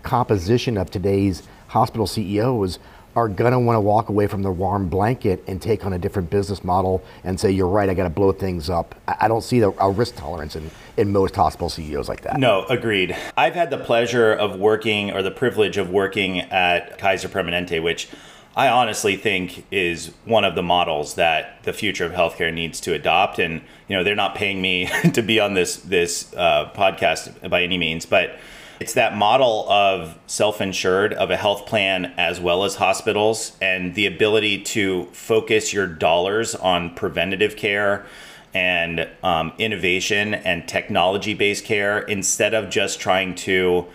composition 0.02 0.76
of 0.76 0.90
today's 0.90 1.42
hospital 1.68 2.06
CEOs 2.06 2.78
are 3.16 3.28
going 3.28 3.52
to 3.52 3.58
want 3.58 3.76
to 3.76 3.80
walk 3.80 4.08
away 4.08 4.26
from 4.26 4.42
the 4.42 4.50
warm 4.50 4.88
blanket 4.88 5.42
and 5.46 5.62
take 5.62 5.86
on 5.86 5.92
a 5.92 5.98
different 5.98 6.30
business 6.30 6.64
model 6.64 7.02
and 7.22 7.38
say, 7.38 7.50
you're 7.50 7.68
right, 7.68 7.88
I 7.88 7.94
got 7.94 8.04
to 8.04 8.10
blow 8.10 8.32
things 8.32 8.68
up. 8.68 8.94
I 9.06 9.28
don't 9.28 9.42
see 9.42 9.60
the, 9.60 9.70
a 9.80 9.90
risk 9.90 10.16
tolerance 10.16 10.56
in, 10.56 10.70
in 10.96 11.12
most 11.12 11.36
hospital 11.36 11.68
CEOs 11.68 12.08
like 12.08 12.22
that. 12.22 12.38
No, 12.38 12.64
agreed. 12.64 13.16
I've 13.36 13.54
had 13.54 13.70
the 13.70 13.78
pleasure 13.78 14.32
of 14.32 14.58
working 14.58 15.12
or 15.12 15.22
the 15.22 15.30
privilege 15.30 15.76
of 15.76 15.90
working 15.90 16.40
at 16.40 16.98
Kaiser 16.98 17.28
Permanente, 17.28 17.80
which 17.82 18.08
I 18.56 18.68
honestly 18.68 19.16
think 19.16 19.64
is 19.70 20.12
one 20.24 20.44
of 20.44 20.54
the 20.54 20.62
models 20.62 21.14
that 21.14 21.62
the 21.62 21.72
future 21.72 22.04
of 22.04 22.12
healthcare 22.12 22.52
needs 22.52 22.80
to 22.82 22.94
adopt. 22.94 23.38
And, 23.38 23.62
you 23.88 23.96
know, 23.96 24.02
they're 24.02 24.14
not 24.16 24.34
paying 24.34 24.60
me 24.60 24.88
to 25.12 25.22
be 25.22 25.38
on 25.38 25.54
this, 25.54 25.76
this 25.76 26.34
uh, 26.34 26.70
podcast 26.74 27.48
by 27.48 27.62
any 27.62 27.78
means, 27.78 28.06
but 28.06 28.36
it's 28.80 28.94
that 28.94 29.16
model 29.16 29.70
of 29.70 30.18
self 30.26 30.60
insured, 30.60 31.12
of 31.12 31.30
a 31.30 31.36
health 31.36 31.66
plan 31.66 32.12
as 32.16 32.40
well 32.40 32.64
as 32.64 32.76
hospitals, 32.76 33.56
and 33.60 33.94
the 33.94 34.06
ability 34.06 34.62
to 34.62 35.06
focus 35.06 35.72
your 35.72 35.86
dollars 35.86 36.54
on 36.54 36.94
preventative 36.94 37.56
care 37.56 38.06
and 38.52 39.08
um, 39.22 39.52
innovation 39.58 40.34
and 40.34 40.68
technology 40.68 41.34
based 41.34 41.64
care 41.64 41.98
instead 42.00 42.54
of 42.54 42.70
just 42.70 43.00
trying 43.00 43.34
to 43.34 43.86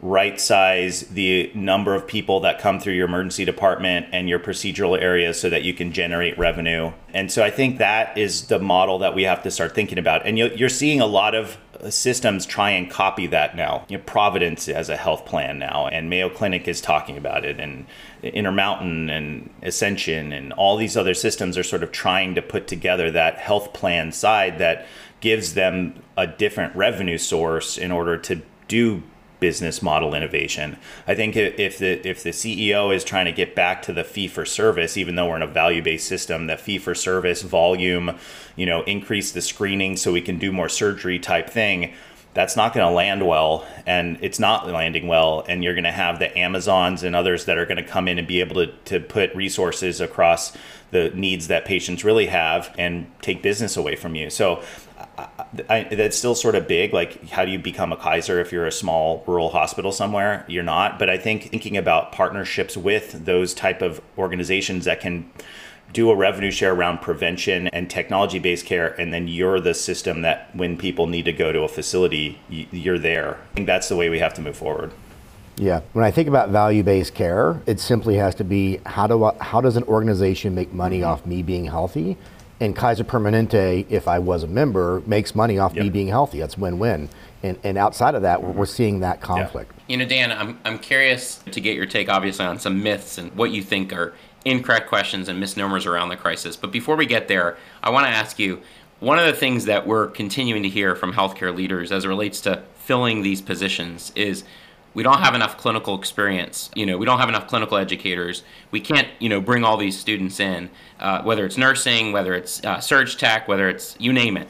right 0.00 0.38
size 0.38 1.00
the 1.08 1.50
number 1.54 1.94
of 1.94 2.06
people 2.06 2.40
that 2.40 2.60
come 2.60 2.78
through 2.78 2.92
your 2.92 3.06
emergency 3.06 3.44
department 3.44 4.06
and 4.12 4.28
your 4.28 4.38
procedural 4.38 5.00
areas 5.00 5.40
so 5.40 5.48
that 5.48 5.62
you 5.62 5.72
can 5.72 5.92
generate 5.92 6.36
revenue. 6.38 6.92
And 7.14 7.32
so 7.32 7.42
I 7.42 7.50
think 7.50 7.78
that 7.78 8.18
is 8.18 8.48
the 8.48 8.58
model 8.58 8.98
that 8.98 9.14
we 9.14 9.22
have 9.22 9.42
to 9.44 9.50
start 9.50 9.74
thinking 9.74 9.98
about. 9.98 10.26
And 10.26 10.36
you're 10.36 10.68
seeing 10.68 11.00
a 11.00 11.06
lot 11.06 11.34
of 11.34 11.56
systems 11.90 12.46
try 12.46 12.70
and 12.70 12.90
copy 12.90 13.26
that 13.28 13.56
now. 13.56 13.84
You 13.88 13.98
know, 13.98 14.04
Providence 14.04 14.66
has 14.66 14.88
a 14.88 14.96
health 14.96 15.26
plan 15.26 15.58
now, 15.58 15.86
and 15.86 16.10
Mayo 16.10 16.28
Clinic 16.28 16.66
is 16.68 16.80
talking 16.80 17.16
about 17.16 17.44
it, 17.44 17.60
and 17.60 17.86
Intermountain 18.22 19.10
and 19.10 19.50
Ascension 19.62 20.32
and 20.32 20.52
all 20.54 20.76
these 20.76 20.96
other 20.96 21.14
systems 21.14 21.58
are 21.58 21.62
sort 21.62 21.82
of 21.82 21.92
trying 21.92 22.34
to 22.34 22.42
put 22.42 22.66
together 22.66 23.10
that 23.10 23.38
health 23.38 23.72
plan 23.72 24.12
side 24.12 24.58
that 24.58 24.86
gives 25.20 25.54
them 25.54 26.02
a 26.16 26.26
different 26.26 26.74
revenue 26.76 27.18
source 27.18 27.78
in 27.78 27.90
order 27.90 28.16
to 28.18 28.42
do 28.68 29.02
business 29.44 29.82
model 29.82 30.14
innovation. 30.14 30.74
I 31.06 31.14
think 31.14 31.36
if 31.36 31.76
the 31.76 32.08
if 32.08 32.22
the 32.22 32.30
CEO 32.30 32.96
is 32.96 33.04
trying 33.04 33.26
to 33.26 33.32
get 33.32 33.54
back 33.54 33.82
to 33.82 33.92
the 33.92 34.02
fee 34.02 34.26
for 34.26 34.46
service, 34.46 34.96
even 34.96 35.16
though 35.16 35.28
we're 35.28 35.36
in 35.36 35.42
a 35.42 35.46
value 35.46 35.82
based 35.82 36.08
system, 36.08 36.46
the 36.46 36.56
fee 36.56 36.78
for 36.78 36.94
service 36.94 37.42
volume, 37.42 38.18
you 38.56 38.64
know, 38.64 38.84
increase 38.84 39.32
the 39.32 39.42
screening 39.42 39.98
so 39.98 40.10
we 40.10 40.22
can 40.22 40.38
do 40.38 40.50
more 40.50 40.70
surgery 40.70 41.18
type 41.18 41.50
thing. 41.50 41.92
That's 42.32 42.56
not 42.56 42.72
going 42.72 42.86
to 42.88 42.90
land 42.90 43.28
well, 43.28 43.66
and 43.84 44.16
it's 44.22 44.38
not 44.38 44.66
landing 44.66 45.08
well. 45.08 45.44
And 45.46 45.62
you're 45.62 45.74
going 45.74 45.84
to 45.84 45.92
have 45.92 46.18
the 46.18 46.36
Amazons 46.38 47.02
and 47.02 47.14
others 47.14 47.44
that 47.44 47.58
are 47.58 47.66
going 47.66 47.76
to 47.76 47.84
come 47.84 48.08
in 48.08 48.18
and 48.18 48.26
be 48.26 48.40
able 48.40 48.56
to, 48.56 48.72
to 48.86 48.98
put 48.98 49.34
resources 49.34 50.00
across 50.00 50.56
the 50.90 51.10
needs 51.10 51.48
that 51.48 51.66
patients 51.66 52.02
really 52.02 52.28
have 52.28 52.74
and 52.78 53.12
take 53.20 53.42
business 53.42 53.76
away 53.76 53.94
from 53.94 54.14
you. 54.14 54.30
So 54.30 54.62
I, 55.68 55.84
that's 55.84 56.16
still 56.16 56.34
sort 56.34 56.54
of 56.54 56.66
big. 56.66 56.92
Like, 56.92 57.28
how 57.30 57.44
do 57.44 57.50
you 57.50 57.58
become 57.58 57.92
a 57.92 57.96
Kaiser 57.96 58.40
if 58.40 58.52
you're 58.52 58.66
a 58.66 58.72
small 58.72 59.22
rural 59.26 59.50
hospital 59.50 59.92
somewhere? 59.92 60.44
You're 60.48 60.62
not. 60.62 60.98
But 60.98 61.10
I 61.10 61.18
think 61.18 61.50
thinking 61.50 61.76
about 61.76 62.12
partnerships 62.12 62.76
with 62.76 63.24
those 63.24 63.54
type 63.54 63.82
of 63.82 64.00
organizations 64.18 64.84
that 64.84 65.00
can 65.00 65.30
do 65.92 66.10
a 66.10 66.16
revenue 66.16 66.50
share 66.50 66.74
around 66.74 67.00
prevention 67.00 67.68
and 67.68 67.88
technology 67.88 68.38
based 68.38 68.66
care, 68.66 68.88
and 69.00 69.12
then 69.12 69.28
you're 69.28 69.60
the 69.60 69.74
system 69.74 70.22
that 70.22 70.54
when 70.54 70.76
people 70.76 71.06
need 71.06 71.24
to 71.24 71.32
go 71.32 71.52
to 71.52 71.60
a 71.62 71.68
facility, 71.68 72.38
you're 72.48 72.98
there. 72.98 73.36
I 73.52 73.54
think 73.54 73.66
that's 73.66 73.88
the 73.88 73.96
way 73.96 74.08
we 74.08 74.18
have 74.18 74.34
to 74.34 74.42
move 74.42 74.56
forward. 74.56 74.92
Yeah. 75.56 75.82
When 75.92 76.04
I 76.04 76.10
think 76.10 76.28
about 76.28 76.50
value 76.50 76.82
based 76.82 77.14
care, 77.14 77.60
it 77.66 77.78
simply 77.78 78.16
has 78.16 78.34
to 78.36 78.44
be 78.44 78.80
how 78.84 79.06
do 79.06 79.24
I, 79.24 79.34
how 79.40 79.60
does 79.60 79.76
an 79.76 79.84
organization 79.84 80.54
make 80.54 80.72
money 80.72 81.00
mm-hmm. 81.00 81.10
off 81.10 81.26
me 81.26 81.42
being 81.42 81.64
healthy? 81.66 82.16
And 82.60 82.76
Kaiser 82.76 83.04
Permanente, 83.04 83.84
if 83.90 84.06
I 84.06 84.18
was 84.18 84.42
a 84.42 84.46
member, 84.46 85.02
makes 85.06 85.34
money 85.34 85.58
off 85.58 85.74
yep. 85.74 85.84
me 85.84 85.90
being 85.90 86.08
healthy. 86.08 86.38
That's 86.38 86.56
win 86.56 86.78
win. 86.78 87.08
And, 87.42 87.58
and 87.64 87.76
outside 87.76 88.14
of 88.14 88.22
that, 88.22 88.42
we're, 88.42 88.52
we're 88.52 88.66
seeing 88.66 89.00
that 89.00 89.20
conflict. 89.20 89.72
Yeah. 89.76 89.82
You 89.88 89.96
know, 89.98 90.06
Dan, 90.06 90.32
I'm, 90.32 90.58
I'm 90.64 90.78
curious 90.78 91.36
to 91.50 91.60
get 91.60 91.76
your 91.76 91.86
take, 91.86 92.08
obviously, 92.08 92.44
on 92.44 92.58
some 92.58 92.82
myths 92.82 93.18
and 93.18 93.34
what 93.34 93.50
you 93.50 93.62
think 93.62 93.92
are 93.92 94.14
incorrect 94.44 94.88
questions 94.88 95.28
and 95.28 95.40
misnomers 95.40 95.84
around 95.84 96.10
the 96.10 96.16
crisis. 96.16 96.56
But 96.56 96.70
before 96.70 96.96
we 96.96 97.06
get 97.06 97.28
there, 97.28 97.56
I 97.82 97.90
want 97.90 98.06
to 98.06 98.10
ask 98.10 98.38
you 98.38 98.62
one 99.00 99.18
of 99.18 99.26
the 99.26 99.32
things 99.32 99.64
that 99.64 99.86
we're 99.86 100.06
continuing 100.08 100.62
to 100.62 100.68
hear 100.68 100.94
from 100.94 101.12
healthcare 101.12 101.54
leaders 101.54 101.92
as 101.92 102.04
it 102.04 102.08
relates 102.08 102.40
to 102.42 102.62
filling 102.76 103.22
these 103.22 103.42
positions 103.42 104.12
is 104.14 104.44
we 104.94 105.02
don't 105.02 105.18
have 105.18 105.34
enough 105.34 105.58
clinical 105.58 105.98
experience. 105.98 106.70
You 106.74 106.86
know, 106.86 106.96
we 106.96 107.04
don't 107.04 107.18
have 107.18 107.28
enough 107.28 107.48
clinical 107.48 107.76
educators. 107.76 108.42
We 108.70 108.80
can't, 108.80 109.08
you 109.18 109.28
know, 109.28 109.40
bring 109.40 109.64
all 109.64 109.76
these 109.76 109.98
students 109.98 110.40
in, 110.40 110.70
uh, 111.00 111.22
whether 111.22 111.44
it's 111.44 111.58
nursing, 111.58 112.12
whether 112.12 112.34
it's 112.34 112.64
uh, 112.64 112.80
surg 112.80 113.08
tech, 113.18 113.48
whether 113.48 113.68
it's 113.68 113.96
you 113.98 114.12
name 114.12 114.36
it. 114.36 114.48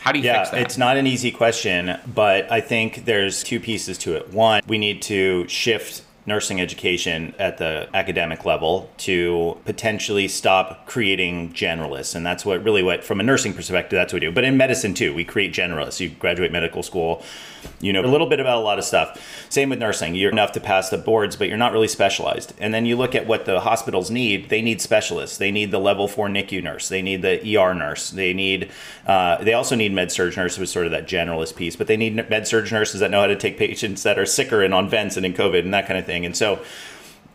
How 0.00 0.10
do 0.10 0.18
you 0.18 0.24
yeah, 0.24 0.40
fix 0.40 0.50
that? 0.50 0.62
It's 0.62 0.78
not 0.78 0.96
an 0.96 1.06
easy 1.06 1.30
question, 1.30 1.96
but 2.12 2.50
I 2.50 2.60
think 2.60 3.04
there's 3.04 3.44
two 3.44 3.60
pieces 3.60 3.98
to 3.98 4.16
it. 4.16 4.32
One, 4.32 4.62
we 4.66 4.78
need 4.78 5.00
to 5.02 5.46
shift 5.46 6.02
nursing 6.24 6.60
education 6.60 7.34
at 7.38 7.58
the 7.58 7.88
academic 7.94 8.44
level 8.44 8.88
to 8.96 9.58
potentially 9.64 10.28
stop 10.28 10.86
creating 10.86 11.52
generalists. 11.52 12.14
And 12.14 12.24
that's 12.24 12.44
what 12.44 12.62
really 12.62 12.82
what 12.82 13.02
from 13.02 13.18
a 13.18 13.24
nursing 13.24 13.52
perspective 13.54 13.96
that's 13.96 14.12
what 14.12 14.22
we 14.22 14.28
do. 14.28 14.32
But 14.32 14.44
in 14.44 14.56
medicine 14.56 14.94
too 14.94 15.12
we 15.12 15.24
create 15.24 15.52
generalists. 15.52 15.98
You 15.98 16.10
graduate 16.10 16.52
medical 16.52 16.82
school 16.82 17.22
you 17.80 17.92
know 17.92 18.04
a 18.04 18.06
little 18.06 18.28
bit 18.28 18.40
about 18.40 18.58
a 18.58 18.60
lot 18.60 18.78
of 18.78 18.84
stuff. 18.84 19.20
Same 19.48 19.70
with 19.70 19.78
nursing. 19.78 20.14
You're 20.14 20.30
enough 20.30 20.52
to 20.52 20.60
pass 20.60 20.90
the 20.90 20.98
boards 20.98 21.34
but 21.34 21.48
you're 21.48 21.56
not 21.56 21.72
really 21.72 21.88
specialized. 21.88 22.52
And 22.58 22.72
then 22.72 22.86
you 22.86 22.96
look 22.96 23.16
at 23.16 23.26
what 23.26 23.44
the 23.44 23.60
hospitals 23.60 24.10
need 24.10 24.48
they 24.48 24.62
need 24.62 24.80
specialists. 24.80 25.38
They 25.38 25.50
need 25.50 25.72
the 25.72 25.80
level 25.80 26.06
four 26.06 26.28
nicu 26.28 26.62
nurse. 26.62 26.88
They 26.88 27.02
need 27.02 27.22
the 27.22 27.56
er 27.56 27.74
nurse. 27.74 28.10
They 28.10 28.32
need 28.32 28.70
uh, 29.06 29.42
they 29.42 29.54
also 29.54 29.74
need 29.74 29.92
med 29.92 30.12
surg 30.12 30.36
nurses 30.36 30.58
with 30.60 30.68
sort 30.68 30.86
of 30.86 30.92
that 30.92 31.08
generalist 31.08 31.56
piece. 31.56 31.74
But 31.74 31.88
they 31.88 31.96
need 31.96 32.14
med 32.30 32.46
surg 32.46 32.70
nurses 32.70 33.00
that 33.00 33.10
know 33.10 33.22
how 33.22 33.26
to 33.26 33.36
take 33.36 33.58
patients 33.58 34.04
that 34.04 34.20
are 34.20 34.26
sicker 34.26 34.62
and 34.62 34.72
on 34.72 34.88
vents 34.88 35.16
and 35.16 35.26
in 35.26 35.32
covid 35.34 35.60
and 35.60 35.74
that 35.74 35.86
kind 35.86 35.98
of 35.98 36.06
thing 36.06 36.11
thing. 36.12 36.26
And 36.26 36.36
so 36.36 36.62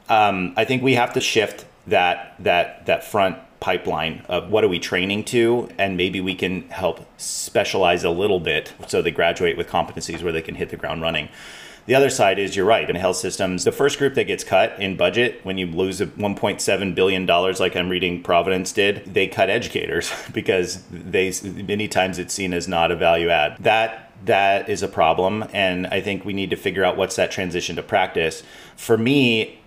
um, 0.08 0.54
I 0.56 0.66
think 0.66 0.84
we 0.84 0.94
have 0.94 1.14
to 1.14 1.22
shift 1.22 1.66
that 1.88 2.36
that 2.40 2.86
that 2.86 3.04
front 3.04 3.38
pipeline 3.60 4.24
of 4.30 4.52
what 4.52 4.64
are 4.64 4.68
we 4.68 4.78
training 4.78 5.24
to 5.24 5.68
and 5.80 5.98
maybe 5.98 6.22
we 6.22 6.36
can 6.36 6.70
help 6.70 7.04
specialize 7.20 8.04
a 8.04 8.10
little 8.10 8.40
bit 8.40 8.72
so 8.88 9.02
they 9.02 9.10
graduate 9.10 9.58
with 9.58 9.68
competencies 9.68 10.22
where 10.22 10.32
they 10.32 10.44
can 10.44 10.54
hit 10.54 10.70
the 10.70 10.78
ground 10.78 11.02
running 11.02 11.28
The 11.88 11.96
other 11.96 12.10
side 12.10 12.38
is 12.38 12.56
you're 12.56 12.66
right. 12.66 12.88
In 12.88 12.98
health 12.98 13.16
systems, 13.16 13.64
the 13.64 13.72
first 13.72 13.98
group 13.98 14.14
that 14.16 14.26
gets 14.26 14.44
cut 14.44 14.78
in 14.78 14.98
budget 14.98 15.40
when 15.44 15.58
you 15.58 15.68
lose 15.68 16.02
$1.7 16.02 16.96
billion, 16.96 17.26
like 17.26 17.76
I'm 17.78 17.90
reading 17.90 18.22
Providence 18.22 18.74
did, 18.74 19.06
they 19.06 19.28
cut 19.28 19.50
educators 19.50 20.12
because 20.34 20.84
they 20.92 21.32
many 21.44 21.88
times 21.88 22.20
it's 22.20 22.34
seen 22.34 22.54
as 22.54 22.68
not 22.68 22.92
a 22.92 22.96
value 22.98 23.30
add. 23.30 23.58
That 23.60 24.07
that 24.26 24.70
is 24.70 24.84
a 24.84 24.88
problem 24.88 25.46
and 25.54 25.88
i 25.88 26.02
think 26.02 26.26
we 26.26 26.34
need 26.34 26.50
to 26.50 26.56
figure 26.56 26.84
out 26.84 26.98
what's 26.98 27.16
that 27.16 27.32
transition 27.32 27.76
to 27.76 27.84
practice. 27.84 28.44
For 28.76 28.98
me 28.98 29.60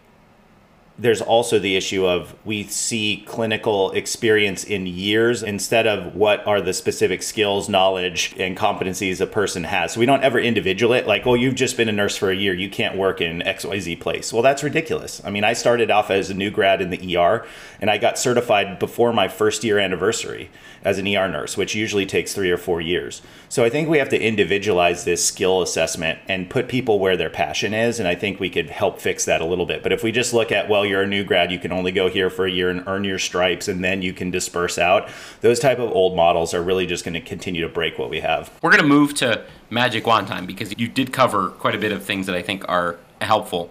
there's 1.00 1.22
also 1.22 1.58
the 1.58 1.76
issue 1.76 2.06
of 2.06 2.34
we 2.44 2.62
see 2.64 3.24
clinical 3.26 3.90
experience 3.92 4.64
in 4.64 4.86
years 4.86 5.42
instead 5.42 5.86
of 5.86 6.14
what 6.14 6.46
are 6.46 6.60
the 6.60 6.74
specific 6.74 7.22
skills, 7.22 7.68
knowledge, 7.68 8.34
and 8.38 8.56
competencies 8.56 9.20
a 9.20 9.26
person 9.26 9.64
has. 9.64 9.92
So 9.92 10.00
we 10.00 10.06
don't 10.06 10.22
ever 10.22 10.38
individual 10.38 10.92
it 10.92 11.06
like, 11.06 11.24
well, 11.24 11.36
you've 11.36 11.54
just 11.54 11.78
been 11.78 11.88
a 11.88 11.92
nurse 11.92 12.16
for 12.16 12.30
a 12.30 12.36
year, 12.36 12.52
you 12.52 12.68
can't 12.68 12.96
work 12.96 13.22
in 13.22 13.40
XYZ 13.40 13.98
place. 13.98 14.32
Well, 14.32 14.42
that's 14.42 14.62
ridiculous. 14.62 15.22
I 15.24 15.30
mean, 15.30 15.42
I 15.42 15.54
started 15.54 15.90
off 15.90 16.10
as 16.10 16.28
a 16.28 16.34
new 16.34 16.50
grad 16.50 16.82
in 16.82 16.90
the 16.90 17.16
ER 17.16 17.46
and 17.80 17.90
I 17.90 17.96
got 17.96 18.18
certified 18.18 18.78
before 18.78 19.12
my 19.12 19.28
first 19.28 19.64
year 19.64 19.78
anniversary 19.78 20.50
as 20.84 20.98
an 20.98 21.06
ER 21.06 21.28
nurse, 21.28 21.56
which 21.56 21.74
usually 21.74 22.06
takes 22.06 22.34
three 22.34 22.50
or 22.50 22.58
four 22.58 22.80
years. 22.80 23.22
So 23.48 23.64
I 23.64 23.70
think 23.70 23.88
we 23.88 23.98
have 23.98 24.08
to 24.10 24.20
individualize 24.20 25.04
this 25.04 25.24
skill 25.24 25.62
assessment 25.62 26.18
and 26.28 26.50
put 26.50 26.68
people 26.68 26.98
where 26.98 27.16
their 27.16 27.30
passion 27.30 27.74
is. 27.74 27.98
And 27.98 28.08
I 28.08 28.14
think 28.14 28.38
we 28.38 28.50
could 28.50 28.70
help 28.70 29.00
fix 29.00 29.24
that 29.24 29.40
a 29.40 29.44
little 29.44 29.66
bit. 29.66 29.82
But 29.82 29.92
if 29.92 30.02
we 30.02 30.12
just 30.12 30.32
look 30.32 30.52
at, 30.52 30.68
well, 30.68 30.84
you're 30.90 31.02
a 31.02 31.06
new 31.06 31.24
grad, 31.24 31.50
you 31.50 31.58
can 31.58 31.72
only 31.72 31.92
go 31.92 32.10
here 32.10 32.28
for 32.28 32.44
a 32.44 32.50
year 32.50 32.68
and 32.68 32.86
earn 32.86 33.04
your 33.04 33.18
stripes, 33.18 33.68
and 33.68 33.82
then 33.82 34.02
you 34.02 34.12
can 34.12 34.30
disperse 34.30 34.78
out, 34.78 35.08
those 35.40 35.58
type 35.58 35.78
of 35.78 35.90
old 35.92 36.14
models 36.14 36.52
are 36.52 36.62
really 36.62 36.86
just 36.86 37.04
going 37.04 37.14
to 37.14 37.20
continue 37.20 37.62
to 37.62 37.68
break 37.68 37.98
what 37.98 38.10
we 38.10 38.20
have. 38.20 38.50
We're 38.60 38.70
going 38.70 38.82
to 38.82 38.88
move 38.88 39.14
to 39.14 39.44
Magic 39.70 40.06
Wand 40.06 40.26
time 40.26 40.46
because 40.46 40.74
you 40.78 40.88
did 40.88 41.12
cover 41.12 41.48
quite 41.48 41.74
a 41.74 41.78
bit 41.78 41.92
of 41.92 42.02
things 42.02 42.26
that 42.26 42.36
I 42.36 42.42
think 42.42 42.68
are 42.68 42.98
helpful. 43.20 43.70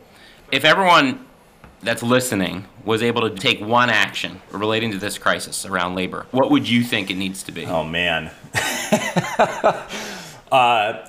If 0.52 0.66
everyone 0.66 1.26
that's 1.82 2.04
listening 2.04 2.66
was 2.84 3.04
able 3.04 3.30
to 3.30 3.36
take 3.36 3.62
one 3.62 3.90
action 3.90 4.42
relating 4.52 4.92
to 4.92 4.98
this 4.98 5.18
crisis 5.18 5.66
around 5.66 5.96
labor, 5.96 6.26
what 6.32 6.50
would 6.52 6.68
you 6.68 6.84
think 6.84 7.12
it 7.12 7.16
needs 7.16 7.44
to 7.44 7.52
be? 7.52 7.66
Oh 7.66 7.84
man. 7.84 8.32
uh, 10.52 11.06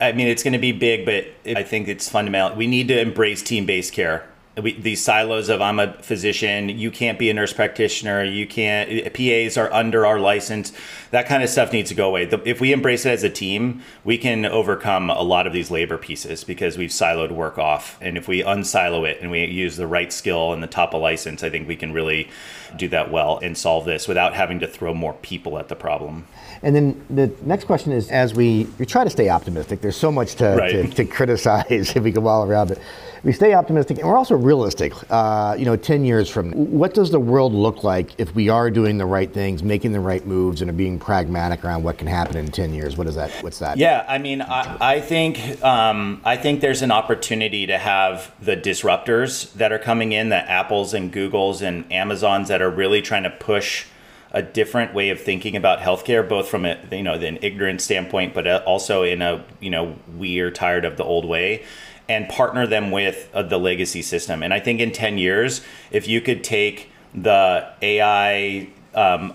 I 0.00 0.12
mean, 0.12 0.28
it's 0.28 0.42
going 0.42 0.54
to 0.54 0.58
be 0.58 0.72
big, 0.72 1.04
but 1.04 1.26
I 1.56 1.62
think 1.62 1.88
it's 1.88 2.08
fundamental. 2.08 2.56
We 2.56 2.66
need 2.66 2.88
to 2.88 2.98
embrace 2.98 3.42
team-based 3.42 3.92
care 3.92 4.26
we, 4.62 4.78
these 4.80 5.02
silos 5.02 5.48
of 5.48 5.60
I'm 5.60 5.80
a 5.80 5.94
physician, 5.94 6.68
you 6.68 6.90
can't 6.90 7.18
be 7.18 7.28
a 7.28 7.34
nurse 7.34 7.52
practitioner, 7.52 8.22
you 8.22 8.46
can't, 8.46 9.12
PAs 9.12 9.56
are 9.56 9.72
under 9.72 10.06
our 10.06 10.20
license. 10.20 10.72
That 11.10 11.26
kind 11.26 11.42
of 11.42 11.48
stuff 11.48 11.72
needs 11.72 11.88
to 11.90 11.96
go 11.96 12.08
away. 12.08 12.26
The, 12.26 12.40
if 12.48 12.60
we 12.60 12.72
embrace 12.72 13.04
it 13.04 13.10
as 13.10 13.24
a 13.24 13.30
team, 13.30 13.82
we 14.04 14.16
can 14.16 14.44
overcome 14.46 15.10
a 15.10 15.22
lot 15.22 15.48
of 15.48 15.52
these 15.52 15.72
labor 15.72 15.98
pieces 15.98 16.44
because 16.44 16.78
we've 16.78 16.90
siloed 16.90 17.32
work 17.32 17.58
off. 17.58 17.98
And 18.00 18.16
if 18.16 18.28
we 18.28 18.42
unsilo 18.42 19.08
it 19.08 19.20
and 19.20 19.30
we 19.30 19.44
use 19.44 19.76
the 19.76 19.88
right 19.88 20.12
skill 20.12 20.52
and 20.52 20.62
the 20.62 20.68
top 20.68 20.94
of 20.94 21.02
license, 21.02 21.42
I 21.42 21.50
think 21.50 21.66
we 21.66 21.76
can 21.76 21.92
really 21.92 22.30
do 22.76 22.88
that 22.88 23.10
well 23.10 23.40
and 23.42 23.58
solve 23.58 23.84
this 23.84 24.06
without 24.06 24.34
having 24.34 24.60
to 24.60 24.68
throw 24.68 24.94
more 24.94 25.14
people 25.14 25.58
at 25.58 25.68
the 25.68 25.76
problem. 25.76 26.26
And 26.62 26.76
then 26.76 27.06
the 27.10 27.32
next 27.42 27.64
question 27.64 27.92
is 27.92 28.08
as 28.08 28.34
we, 28.34 28.68
we 28.78 28.86
try 28.86 29.02
to 29.02 29.10
stay 29.10 29.28
optimistic, 29.28 29.80
there's 29.80 29.96
so 29.96 30.12
much 30.12 30.36
to, 30.36 30.56
right. 30.56 30.70
to, 30.70 30.88
to 30.88 31.04
criticize 31.04 31.66
if 31.96 32.02
we 32.02 32.12
go 32.12 32.26
all 32.28 32.44
around 32.44 32.70
it 32.70 32.78
we 33.24 33.32
stay 33.32 33.54
optimistic 33.54 33.98
and 33.98 34.06
we're 34.06 34.16
also 34.16 34.36
realistic. 34.36 34.92
Uh, 35.10 35.56
you 35.58 35.64
know, 35.64 35.76
10 35.76 36.04
years 36.04 36.28
from 36.28 36.50
now, 36.50 36.56
what 36.56 36.94
does 36.94 37.10
the 37.10 37.18
world 37.18 37.54
look 37.54 37.82
like 37.82 38.12
if 38.18 38.34
we 38.34 38.50
are 38.50 38.70
doing 38.70 38.98
the 38.98 39.06
right 39.06 39.32
things, 39.32 39.62
making 39.62 39.92
the 39.92 40.00
right 40.00 40.24
moves, 40.26 40.60
and 40.60 40.70
are 40.70 40.74
being 40.74 40.98
pragmatic 40.98 41.64
around 41.64 41.82
what 41.82 41.96
can 41.96 42.06
happen 42.06 42.36
in 42.36 42.50
10 42.50 42.74
years? 42.74 42.96
What 42.96 43.06
is 43.06 43.14
that? 43.14 43.30
What's 43.42 43.58
that? 43.58 43.78
Yeah, 43.78 44.04
I 44.06 44.18
mean, 44.18 44.42
I, 44.42 44.76
I 44.96 45.00
think 45.00 45.62
um, 45.64 46.20
I 46.24 46.36
think 46.36 46.60
there's 46.60 46.82
an 46.82 46.92
opportunity 46.92 47.66
to 47.66 47.78
have 47.78 48.32
the 48.40 48.56
disruptors 48.56 49.52
that 49.54 49.72
are 49.72 49.78
coming 49.78 50.12
in, 50.12 50.28
the 50.28 50.36
Apples 50.36 50.92
and 50.92 51.12
Googles 51.12 51.62
and 51.62 51.90
Amazons 51.90 52.48
that 52.48 52.60
are 52.60 52.70
really 52.70 53.00
trying 53.00 53.22
to 53.22 53.30
push 53.30 53.86
a 54.32 54.42
different 54.42 54.92
way 54.92 55.10
of 55.10 55.20
thinking 55.20 55.54
about 55.54 55.78
healthcare, 55.78 56.28
both 56.28 56.48
from 56.48 56.66
a 56.66 56.78
you 56.90 57.02
know 57.02 57.14
an 57.14 57.38
ignorant 57.40 57.80
standpoint, 57.80 58.34
but 58.34 58.46
also 58.64 59.02
in 59.02 59.22
a 59.22 59.42
you 59.60 59.70
know 59.70 59.96
we 60.18 60.40
are 60.40 60.50
tired 60.50 60.84
of 60.84 60.98
the 60.98 61.04
old 61.04 61.24
way 61.24 61.64
and 62.08 62.28
partner 62.28 62.66
them 62.66 62.90
with 62.90 63.28
uh, 63.32 63.42
the 63.42 63.58
legacy 63.58 64.02
system. 64.02 64.42
And 64.42 64.52
I 64.52 64.60
think 64.60 64.80
in 64.80 64.92
10 64.92 65.18
years, 65.18 65.62
if 65.90 66.06
you 66.06 66.20
could 66.20 66.44
take 66.44 66.90
the 67.14 67.66
AI 67.80 68.68
um, 68.94 69.34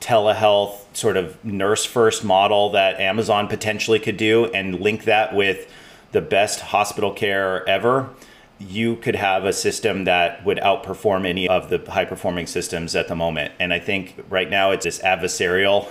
telehealth 0.00 0.78
sort 0.96 1.16
of 1.16 1.42
nurse 1.44 1.84
first 1.84 2.24
model 2.24 2.70
that 2.70 3.00
Amazon 3.00 3.48
potentially 3.48 3.98
could 3.98 4.16
do 4.16 4.46
and 4.46 4.80
link 4.80 5.04
that 5.04 5.34
with 5.34 5.70
the 6.12 6.20
best 6.20 6.60
hospital 6.60 7.12
care 7.12 7.68
ever, 7.68 8.10
you 8.58 8.96
could 8.96 9.14
have 9.14 9.44
a 9.44 9.52
system 9.52 10.04
that 10.04 10.44
would 10.44 10.58
outperform 10.58 11.24
any 11.26 11.48
of 11.48 11.70
the 11.70 11.78
high 11.90 12.04
performing 12.04 12.46
systems 12.46 12.96
at 12.96 13.06
the 13.06 13.14
moment. 13.14 13.52
And 13.60 13.72
I 13.72 13.78
think 13.78 14.24
right 14.28 14.50
now 14.50 14.72
it's 14.72 14.84
this 14.84 14.98
adversarial 15.00 15.86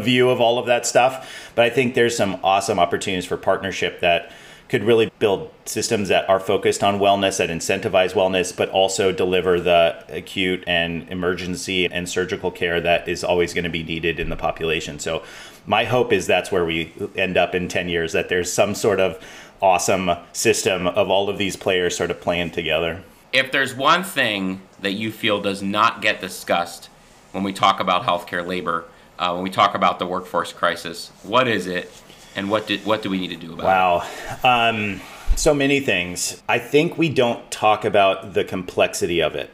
view 0.02 0.28
of 0.28 0.40
all 0.40 0.58
of 0.58 0.66
that 0.66 0.84
stuff. 0.84 1.50
But 1.54 1.64
I 1.64 1.70
think 1.70 1.94
there's 1.94 2.16
some 2.16 2.38
awesome 2.44 2.78
opportunities 2.78 3.24
for 3.24 3.38
partnership 3.38 4.00
that 4.00 4.30
could 4.72 4.84
really 4.84 5.12
build 5.18 5.50
systems 5.66 6.08
that 6.08 6.26
are 6.30 6.40
focused 6.40 6.82
on 6.82 6.98
wellness, 6.98 7.36
that 7.36 7.50
incentivize 7.50 8.14
wellness, 8.14 8.56
but 8.56 8.70
also 8.70 9.12
deliver 9.12 9.60
the 9.60 10.02
acute 10.08 10.64
and 10.66 11.06
emergency 11.10 11.84
and 11.84 12.08
surgical 12.08 12.50
care 12.50 12.80
that 12.80 13.06
is 13.06 13.22
always 13.22 13.52
going 13.52 13.64
to 13.64 13.70
be 13.70 13.82
needed 13.82 14.18
in 14.18 14.30
the 14.30 14.36
population. 14.36 14.98
So, 14.98 15.22
my 15.66 15.84
hope 15.84 16.10
is 16.10 16.26
that's 16.26 16.50
where 16.50 16.64
we 16.64 16.90
end 17.14 17.36
up 17.36 17.54
in 17.54 17.68
10 17.68 17.90
years, 17.90 18.14
that 18.14 18.30
there's 18.30 18.50
some 18.50 18.74
sort 18.74 18.98
of 18.98 19.22
awesome 19.60 20.10
system 20.32 20.86
of 20.86 21.10
all 21.10 21.28
of 21.28 21.36
these 21.36 21.54
players 21.54 21.94
sort 21.94 22.10
of 22.10 22.22
playing 22.22 22.52
together. 22.52 23.02
If 23.30 23.52
there's 23.52 23.74
one 23.74 24.02
thing 24.02 24.62
that 24.80 24.92
you 24.92 25.12
feel 25.12 25.42
does 25.42 25.62
not 25.62 26.00
get 26.00 26.22
discussed 26.22 26.86
when 27.32 27.44
we 27.44 27.52
talk 27.52 27.78
about 27.78 28.04
healthcare 28.04 28.44
labor, 28.46 28.86
uh, 29.18 29.34
when 29.34 29.42
we 29.42 29.50
talk 29.50 29.74
about 29.74 29.98
the 29.98 30.06
workforce 30.06 30.54
crisis, 30.54 31.12
what 31.22 31.46
is 31.46 31.66
it? 31.66 31.92
And 32.36 32.50
what 32.50 32.66
did 32.66 32.84
what 32.84 33.02
do 33.02 33.10
we 33.10 33.18
need 33.18 33.28
to 33.28 33.36
do 33.36 33.52
about 33.52 33.64
wow. 33.64 33.96
it? 33.98 34.44
Wow, 34.44 34.68
um, 34.68 35.00
so 35.36 35.54
many 35.54 35.80
things. 35.80 36.42
I 36.48 36.58
think 36.58 36.98
we 36.98 37.08
don't 37.08 37.50
talk 37.50 37.84
about 37.84 38.34
the 38.34 38.44
complexity 38.44 39.22
of 39.22 39.34
it. 39.34 39.50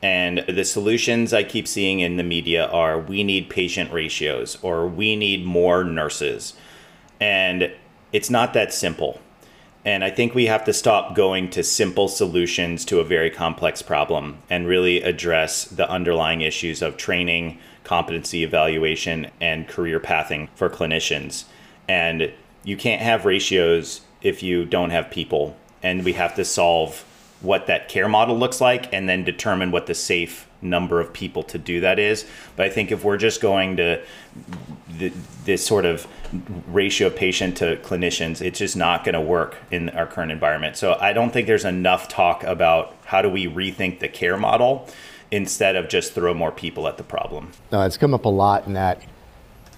And 0.00 0.44
the 0.48 0.64
solutions 0.64 1.32
I 1.32 1.42
keep 1.42 1.66
seeing 1.66 2.00
in 2.00 2.16
the 2.16 2.22
media 2.22 2.66
are 2.66 3.00
we 3.00 3.24
need 3.24 3.50
patient 3.50 3.92
ratios 3.92 4.56
or 4.62 4.86
we 4.86 5.16
need 5.16 5.44
more 5.44 5.82
nurses. 5.82 6.54
And 7.20 7.72
it's 8.12 8.30
not 8.30 8.54
that 8.54 8.72
simple. 8.72 9.20
And 9.84 10.04
I 10.04 10.10
think 10.10 10.34
we 10.34 10.46
have 10.46 10.64
to 10.64 10.72
stop 10.72 11.16
going 11.16 11.50
to 11.50 11.64
simple 11.64 12.08
solutions 12.08 12.84
to 12.86 13.00
a 13.00 13.04
very 13.04 13.30
complex 13.30 13.82
problem 13.82 14.38
and 14.48 14.66
really 14.66 15.02
address 15.02 15.64
the 15.64 15.88
underlying 15.90 16.42
issues 16.42 16.80
of 16.80 16.96
training, 16.96 17.58
competency 17.84 18.44
evaluation, 18.44 19.30
and 19.40 19.66
career 19.66 19.98
pathing 19.98 20.48
for 20.54 20.68
clinicians 20.68 21.44
and 21.88 22.32
you 22.64 22.76
can't 22.76 23.02
have 23.02 23.24
ratios 23.24 24.02
if 24.20 24.42
you 24.42 24.64
don't 24.64 24.90
have 24.90 25.10
people. 25.10 25.56
And 25.82 26.04
we 26.04 26.12
have 26.14 26.34
to 26.36 26.44
solve 26.44 27.04
what 27.40 27.66
that 27.66 27.88
care 27.88 28.08
model 28.08 28.36
looks 28.36 28.60
like 28.60 28.92
and 28.92 29.08
then 29.08 29.24
determine 29.24 29.70
what 29.70 29.86
the 29.86 29.94
safe 29.94 30.48
number 30.60 31.00
of 31.00 31.12
people 31.12 31.42
to 31.44 31.58
do 31.58 31.80
that 31.80 31.98
is. 31.98 32.26
But 32.56 32.66
i 32.66 32.68
think 32.68 32.90
if 32.90 33.04
we're 33.04 33.16
just 33.16 33.40
going 33.40 33.76
to 33.76 34.02
this 35.44 35.64
sort 35.64 35.84
of 35.84 36.06
ratio 36.66 37.10
patient 37.10 37.56
to 37.56 37.76
clinicians 37.76 38.42
it's 38.42 38.58
just 38.58 38.76
not 38.76 39.04
going 39.04 39.14
to 39.14 39.20
work 39.20 39.56
in 39.70 39.88
our 39.90 40.06
current 40.06 40.32
environment. 40.32 40.76
So 40.76 40.96
i 41.00 41.12
don't 41.12 41.32
think 41.32 41.46
there's 41.46 41.64
enough 41.64 42.08
talk 42.08 42.42
about 42.42 42.96
how 43.04 43.22
do 43.22 43.28
we 43.28 43.46
rethink 43.46 44.00
the 44.00 44.08
care 44.08 44.36
model 44.36 44.88
instead 45.30 45.76
of 45.76 45.88
just 45.88 46.12
throw 46.12 46.34
more 46.34 46.50
people 46.50 46.88
at 46.88 46.96
the 46.96 47.04
problem. 47.04 47.52
No 47.70 47.82
it's 47.82 47.96
come 47.96 48.14
up 48.14 48.24
a 48.24 48.28
lot 48.28 48.66
in 48.66 48.72
that 48.72 49.00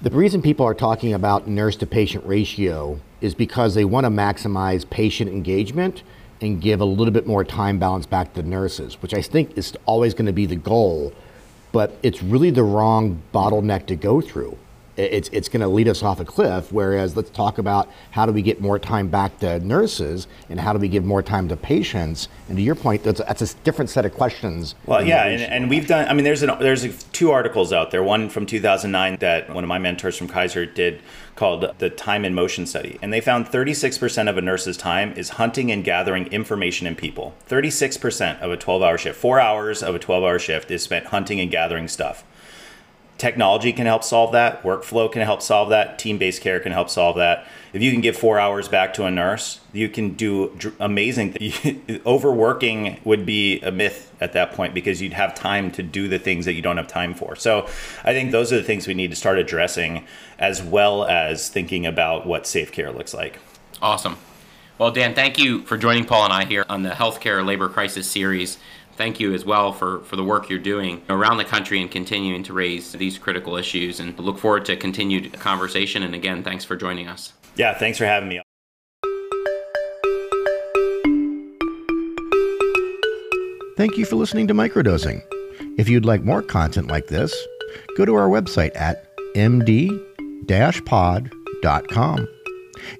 the 0.02 0.10
reason 0.10 0.40
people 0.40 0.64
are 0.64 0.74
talking 0.74 1.12
about 1.12 1.46
nurse 1.46 1.76
to 1.76 1.86
patient 1.86 2.24
ratio 2.26 2.98
is 3.20 3.34
because 3.34 3.74
they 3.74 3.84
want 3.84 4.04
to 4.04 4.10
maximize 4.10 4.88
patient 4.88 5.30
engagement 5.30 6.02
and 6.40 6.62
give 6.62 6.80
a 6.80 6.84
little 6.86 7.12
bit 7.12 7.26
more 7.26 7.44
time 7.44 7.78
balance 7.78 8.06
back 8.06 8.32
to 8.32 8.42
the 8.42 8.48
nurses, 8.48 8.94
which 9.02 9.12
I 9.12 9.20
think 9.20 9.58
is 9.58 9.76
always 9.84 10.14
going 10.14 10.24
to 10.24 10.32
be 10.32 10.46
the 10.46 10.56
goal, 10.56 11.12
but 11.70 11.98
it's 12.02 12.22
really 12.22 12.50
the 12.50 12.62
wrong 12.62 13.22
bottleneck 13.34 13.86
to 13.86 13.96
go 13.96 14.22
through 14.22 14.56
it's, 14.96 15.29
it's 15.31 15.48
going 15.48 15.61
to 15.61 15.68
lead 15.68 15.88
us 15.88 16.03
off 16.03 16.20
a 16.20 16.24
cliff. 16.24 16.72
Whereas 16.72 17.16
let's 17.16 17.31
talk 17.31 17.59
about 17.59 17.88
how 18.11 18.26
do 18.26 18.33
we 18.33 18.42
get 18.42 18.61
more 18.61 18.79
time 18.79 19.09
back 19.09 19.38
to 19.40 19.59
nurses 19.61 20.26
and 20.48 20.61
how 20.61 20.72
do 20.72 20.79
we 20.79 20.88
give 20.88 21.05
more 21.05 21.22
time 21.22 21.48
to 21.48 21.57
patients. 21.57 22.29
And 22.48 22.57
to 22.57 22.62
your 22.62 22.74
point, 22.74 23.03
that's, 23.03 23.20
that's 23.20 23.42
a 23.42 23.55
different 23.59 23.90
set 23.90 24.05
of 24.05 24.14
questions. 24.14 24.74
Well, 24.87 25.05
yeah, 25.05 25.24
and, 25.24 25.42
and, 25.42 25.70
we've 25.70 25.87
done. 25.87 26.09
I 26.09 26.14
mean, 26.14 26.24
there's 26.24 26.42
an, 26.42 26.50
there's 26.61 26.85
a, 26.85 26.92
two 27.12 27.31
articles 27.31 27.72
out 27.72 27.90
there. 27.90 28.03
One 28.03 28.29
from 28.29 28.46
2009 28.46 29.16
that 29.20 29.53
one 29.53 29.64
of 29.64 29.68
my 29.68 29.79
mentors 29.79 30.16
from 30.16 30.29
Kaiser 30.29 30.66
did 30.66 31.00
called 31.40 31.74
the 31.79 31.88
Time 31.88 32.26
in 32.26 32.35
Motion 32.35 32.66
Study, 32.66 32.98
and 33.00 33.12
they 33.12 33.20
found 33.22 33.46
36% 33.46 34.29
of 34.29 34.37
a 34.37 34.42
nurse's 34.42 34.76
time 34.76 35.12
is 35.12 35.31
hunting 35.31 35.72
and 35.72 35.83
gathering 35.83 36.26
information 36.26 36.87
in 36.87 36.94
people. 36.94 37.35
36% 37.48 38.40
of 38.40 38.50
a 38.50 38.59
12-hour 38.59 38.98
shift, 38.98 39.18
four 39.18 39.40
hours 39.40 39.83
of 39.83 39.94
a 39.94 39.98
12-hour 39.98 40.38
shift 40.38 40.70
is 40.70 40.83
spent 40.83 41.07
hunting 41.07 41.40
and 41.40 41.50
gathering 41.50 41.88
stuff. 41.88 42.24
Technology 43.20 43.70
can 43.70 43.85
help 43.85 44.02
solve 44.02 44.33
that, 44.33 44.62
workflow 44.62 45.12
can 45.12 45.20
help 45.20 45.42
solve 45.42 45.68
that, 45.68 45.98
team 45.98 46.16
based 46.16 46.40
care 46.40 46.59
can 46.59 46.72
help 46.72 46.88
solve 46.88 47.16
that. 47.16 47.46
If 47.74 47.83
you 47.83 47.92
can 47.92 48.00
give 48.00 48.16
four 48.16 48.40
hours 48.40 48.66
back 48.66 48.94
to 48.94 49.04
a 49.04 49.11
nurse, 49.11 49.61
you 49.72 49.90
can 49.90 50.14
do 50.14 50.56
amazing. 50.80 51.37
Overworking 52.06 52.98
would 53.04 53.26
be 53.26 53.61
a 53.61 53.70
myth 53.70 54.11
at 54.20 54.33
that 54.33 54.52
point 54.52 54.72
because 54.72 55.02
you'd 55.02 55.12
have 55.12 55.35
time 55.35 55.70
to 55.72 55.83
do 55.83 56.09
the 56.09 56.18
things 56.18 56.46
that 56.46 56.54
you 56.54 56.62
don't 56.62 56.78
have 56.78 56.88
time 56.88 57.14
for. 57.14 57.37
So 57.37 57.66
I 58.02 58.12
think 58.12 58.33
those 58.33 58.52
are 58.54 58.56
the 58.56 58.64
things 58.64 58.88
we 58.88 58.94
need 58.94 59.11
to 59.11 59.16
start 59.16 59.38
addressing 59.38 60.06
as 60.38 60.62
well 60.62 61.04
as 61.04 61.50
thinking 61.50 61.85
about 61.85 62.26
what 62.26 62.46
safe 62.46 62.72
care 62.72 62.90
looks 62.90 63.12
like. 63.12 63.38
Awesome. 63.83 64.16
Well, 64.78 64.90
Dan, 64.90 65.14
thank 65.14 65.38
you 65.38 65.62
for 65.66 65.76
joining 65.76 66.06
Paul 66.06 66.24
and 66.24 66.33
I 66.33 66.46
here 66.46 66.64
on 66.70 66.83
the 66.83 66.90
Healthcare 66.90 67.44
Labor 67.44 67.68
Crisis 67.68 68.11
series 68.11 68.56
thank 69.00 69.18
you 69.18 69.32
as 69.32 69.46
well 69.46 69.72
for, 69.72 70.00
for 70.00 70.16
the 70.16 70.22
work 70.22 70.50
you're 70.50 70.58
doing 70.58 71.00
around 71.08 71.38
the 71.38 71.44
country 71.44 71.80
and 71.80 71.90
continuing 71.90 72.42
to 72.42 72.52
raise 72.52 72.92
these 72.92 73.16
critical 73.16 73.56
issues. 73.56 73.98
And 73.98 74.18
look 74.18 74.36
forward 74.36 74.66
to 74.66 74.76
continued 74.76 75.32
conversation. 75.32 76.02
And 76.02 76.14
again, 76.14 76.42
thanks 76.42 76.66
for 76.66 76.76
joining 76.76 77.08
us. 77.08 77.32
Yeah, 77.56 77.72
thanks 77.78 77.96
for 77.96 78.04
having 78.04 78.28
me. 78.28 78.42
Thank 83.78 83.96
you 83.96 84.04
for 84.04 84.16
listening 84.16 84.46
to 84.48 84.54
Microdosing. 84.54 85.22
If 85.78 85.88
you'd 85.88 86.04
like 86.04 86.22
more 86.22 86.42
content 86.42 86.88
like 86.88 87.06
this, 87.06 87.34
go 87.96 88.04
to 88.04 88.14
our 88.14 88.28
website 88.28 88.78
at 88.78 89.06
md-pod.com. 89.34 89.88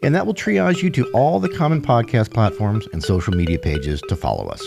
And 0.03 0.15
that 0.15 0.25
will 0.25 0.35
triage 0.35 0.83
you 0.83 0.89
to 0.89 1.05
all 1.13 1.41
the 1.41 1.51
common 1.51 1.83
podcast 1.83 2.33
platforms 2.33 2.89
and 2.95 3.03
social 3.03 3.35
media 3.35 3.59
pages 3.59 4.01
to 4.09 4.17
follow 4.17 4.47
us. 4.47 4.67